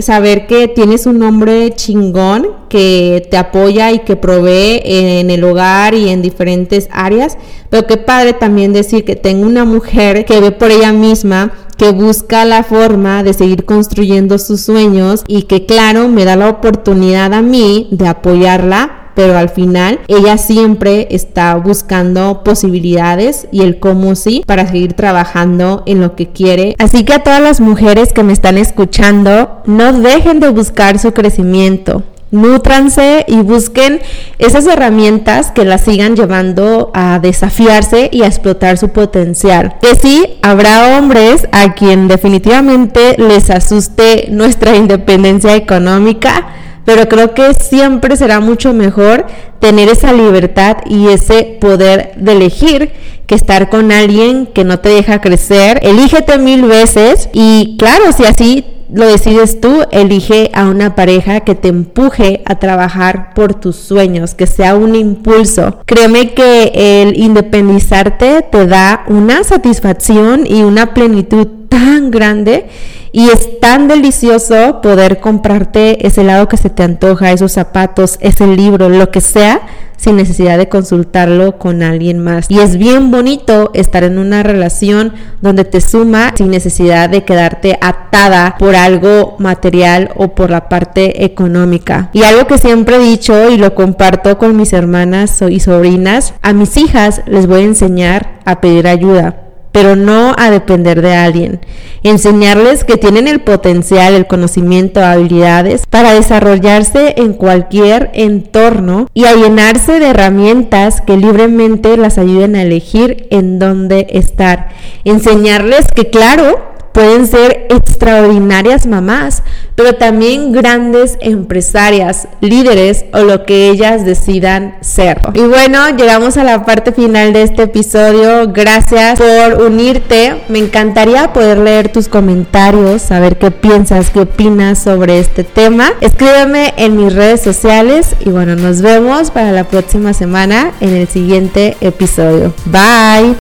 saber 0.00 0.46
que 0.46 0.68
tienes 0.68 1.06
un 1.06 1.22
hombre 1.22 1.72
chingón 1.74 2.48
que 2.68 3.26
te 3.30 3.36
apoya 3.36 3.90
y 3.92 4.00
que 4.00 4.16
provee 4.16 4.80
en 4.84 5.30
el 5.30 5.44
hogar 5.44 5.94
y 5.94 6.08
en 6.08 6.22
diferentes 6.22 6.88
áreas, 6.90 7.36
pero 7.68 7.86
qué 7.86 7.96
padre 7.96 8.32
también 8.32 8.72
decir 8.72 9.04
que 9.04 9.16
tengo 9.16 9.46
una 9.46 9.64
mujer 9.64 10.24
que 10.24 10.40
ve 10.40 10.52
por 10.52 10.70
ella 10.70 10.92
misma 10.92 11.52
que 11.76 11.92
busca 11.92 12.44
la 12.44 12.62
forma 12.62 13.22
de 13.22 13.32
seguir 13.32 13.64
construyendo 13.64 14.38
sus 14.38 14.60
sueños 14.60 15.24
y 15.26 15.44
que 15.44 15.64
claro 15.64 16.08
me 16.08 16.26
da 16.26 16.36
la 16.36 16.50
oportunidad 16.50 17.32
a 17.32 17.40
mí 17.40 17.88
de 17.90 18.06
apoyarla 18.06 18.99
pero 19.14 19.36
al 19.36 19.48
final 19.48 20.00
ella 20.08 20.38
siempre 20.38 21.08
está 21.10 21.54
buscando 21.56 22.42
posibilidades 22.44 23.48
y 23.52 23.62
el 23.62 23.78
cómo 23.78 24.14
sí 24.14 24.42
para 24.46 24.66
seguir 24.66 24.94
trabajando 24.94 25.82
en 25.86 26.00
lo 26.00 26.16
que 26.16 26.28
quiere. 26.28 26.74
Así 26.78 27.04
que 27.04 27.14
a 27.14 27.22
todas 27.22 27.40
las 27.40 27.60
mujeres 27.60 28.12
que 28.12 28.22
me 28.22 28.32
están 28.32 28.58
escuchando, 28.58 29.62
no 29.66 29.92
dejen 29.92 30.40
de 30.40 30.48
buscar 30.50 30.98
su 30.98 31.12
crecimiento. 31.12 32.02
Nútranse 32.30 33.24
y 33.26 33.40
busquen 33.40 34.00
esas 34.38 34.64
herramientas 34.66 35.50
que 35.50 35.64
las 35.64 35.80
sigan 35.80 36.14
llevando 36.14 36.92
a 36.94 37.18
desafiarse 37.18 38.08
y 38.12 38.22
a 38.22 38.26
explotar 38.26 38.78
su 38.78 38.90
potencial. 38.90 39.78
Que 39.82 39.96
sí, 39.96 40.38
habrá 40.42 40.96
hombres 40.96 41.48
a 41.50 41.74
quien 41.74 42.06
definitivamente 42.06 43.16
les 43.18 43.50
asuste 43.50 44.28
nuestra 44.30 44.76
independencia 44.76 45.56
económica, 45.56 46.54
pero 46.92 47.08
creo 47.08 47.34
que 47.34 47.54
siempre 47.54 48.16
será 48.16 48.40
mucho 48.40 48.72
mejor 48.72 49.24
tener 49.60 49.88
esa 49.88 50.12
libertad 50.12 50.78
y 50.86 51.06
ese 51.06 51.56
poder 51.60 52.14
de 52.16 52.32
elegir 52.32 52.90
que 53.28 53.36
estar 53.36 53.70
con 53.70 53.92
alguien 53.92 54.46
que 54.46 54.64
no 54.64 54.80
te 54.80 54.88
deja 54.88 55.20
crecer. 55.20 55.78
Elígete 55.84 56.36
mil 56.38 56.62
veces 56.62 57.28
y 57.32 57.76
claro, 57.78 58.10
si 58.10 58.24
así 58.24 58.64
lo 58.92 59.06
decides 59.06 59.60
tú, 59.60 59.84
elige 59.92 60.50
a 60.52 60.68
una 60.68 60.96
pareja 60.96 61.42
que 61.42 61.54
te 61.54 61.68
empuje 61.68 62.42
a 62.44 62.56
trabajar 62.56 63.34
por 63.34 63.54
tus 63.54 63.76
sueños, 63.76 64.34
que 64.34 64.48
sea 64.48 64.74
un 64.74 64.96
impulso. 64.96 65.78
Créeme 65.86 66.34
que 66.34 66.72
el 66.74 67.16
independizarte 67.16 68.42
te 68.50 68.66
da 68.66 69.04
una 69.06 69.44
satisfacción 69.44 70.44
y 70.44 70.64
una 70.64 70.92
plenitud 70.92 71.46
tan 71.68 72.10
grande 72.10 72.66
y 73.12 73.28
es 73.30 73.60
tan 73.60 73.88
delicioso 73.88 74.80
poder 74.80 75.20
comprarte 75.20 76.06
ese 76.06 76.20
helado 76.22 76.48
que 76.48 76.56
se 76.56 76.70
te 76.70 76.82
antoja, 76.82 77.32
esos 77.32 77.52
zapatos, 77.52 78.18
ese 78.20 78.46
libro, 78.46 78.88
lo 78.88 79.10
que 79.10 79.20
sea, 79.20 79.62
sin 79.96 80.16
necesidad 80.16 80.56
de 80.56 80.68
consultarlo 80.68 81.58
con 81.58 81.82
alguien 81.82 82.18
más. 82.20 82.46
Y 82.48 82.58
es 82.60 82.78
bien 82.78 83.10
bonito 83.10 83.70
estar 83.74 84.02
en 84.02 84.18
una 84.18 84.42
relación 84.42 85.12
donde 85.42 85.64
te 85.64 85.80
suma 85.82 86.32
sin 86.36 86.50
necesidad 86.50 87.10
de 87.10 87.24
quedarte 87.24 87.78
atada 87.82 88.56
por 88.58 88.76
algo 88.76 89.36
material 89.38 90.10
o 90.16 90.28
por 90.28 90.50
la 90.50 90.68
parte 90.70 91.24
económica. 91.24 92.10
Y 92.14 92.22
algo 92.22 92.46
que 92.46 92.58
siempre 92.58 92.96
he 92.96 93.00
dicho 93.00 93.50
y 93.50 93.58
lo 93.58 93.74
comparto 93.74 94.38
con 94.38 94.56
mis 94.56 94.72
hermanas 94.72 95.42
y 95.48 95.60
sobrinas, 95.60 96.32
a 96.40 96.54
mis 96.54 96.76
hijas 96.78 97.22
les 97.26 97.46
voy 97.46 97.60
a 97.60 97.64
enseñar 97.64 98.40
a 98.46 98.60
pedir 98.60 98.88
ayuda 98.88 99.49
pero 99.80 99.96
no 99.96 100.34
a 100.36 100.50
depender 100.50 101.00
de 101.00 101.14
alguien. 101.14 101.58
Enseñarles 102.02 102.84
que 102.84 102.98
tienen 102.98 103.26
el 103.28 103.40
potencial, 103.40 104.12
el 104.12 104.26
conocimiento, 104.26 105.02
habilidades 105.02 105.86
para 105.88 106.12
desarrollarse 106.12 107.14
en 107.16 107.32
cualquier 107.32 108.10
entorno 108.12 109.06
y 109.14 109.24
a 109.24 109.34
llenarse 109.34 109.98
de 109.98 110.08
herramientas 110.08 111.00
que 111.00 111.16
libremente 111.16 111.96
las 111.96 112.18
ayuden 112.18 112.56
a 112.56 112.62
elegir 112.62 113.26
en 113.30 113.58
dónde 113.58 114.06
estar. 114.10 114.68
Enseñarles 115.04 115.86
que 115.94 116.10
claro, 116.10 116.69
pueden 116.92 117.26
ser 117.26 117.66
extraordinarias 117.70 118.86
mamás, 118.86 119.42
pero 119.74 119.94
también 119.94 120.52
grandes 120.52 121.16
empresarias, 121.20 122.28
líderes 122.40 123.04
o 123.12 123.20
lo 123.20 123.44
que 123.44 123.70
ellas 123.70 124.04
decidan 124.04 124.76
ser. 124.80 125.20
Y 125.34 125.40
bueno, 125.40 125.88
llegamos 125.96 126.36
a 126.36 126.44
la 126.44 126.64
parte 126.64 126.92
final 126.92 127.32
de 127.32 127.42
este 127.42 127.62
episodio. 127.62 128.52
Gracias 128.52 129.18
por 129.18 129.62
unirte. 129.62 130.42
Me 130.48 130.58
encantaría 130.58 131.32
poder 131.32 131.58
leer 131.58 131.90
tus 131.90 132.08
comentarios, 132.08 133.02
saber 133.02 133.38
qué 133.38 133.50
piensas, 133.50 134.10
qué 134.10 134.20
opinas 134.20 134.82
sobre 134.82 135.18
este 135.18 135.44
tema. 135.44 135.92
Escríbeme 136.00 136.74
en 136.76 136.96
mis 136.96 137.14
redes 137.14 137.40
sociales 137.40 138.16
y 138.20 138.30
bueno, 138.30 138.56
nos 138.56 138.82
vemos 138.82 139.30
para 139.30 139.52
la 139.52 139.64
próxima 139.64 140.12
semana 140.12 140.72
en 140.80 140.94
el 140.94 141.08
siguiente 141.08 141.76
episodio. 141.80 142.52
Bye. 142.66 143.36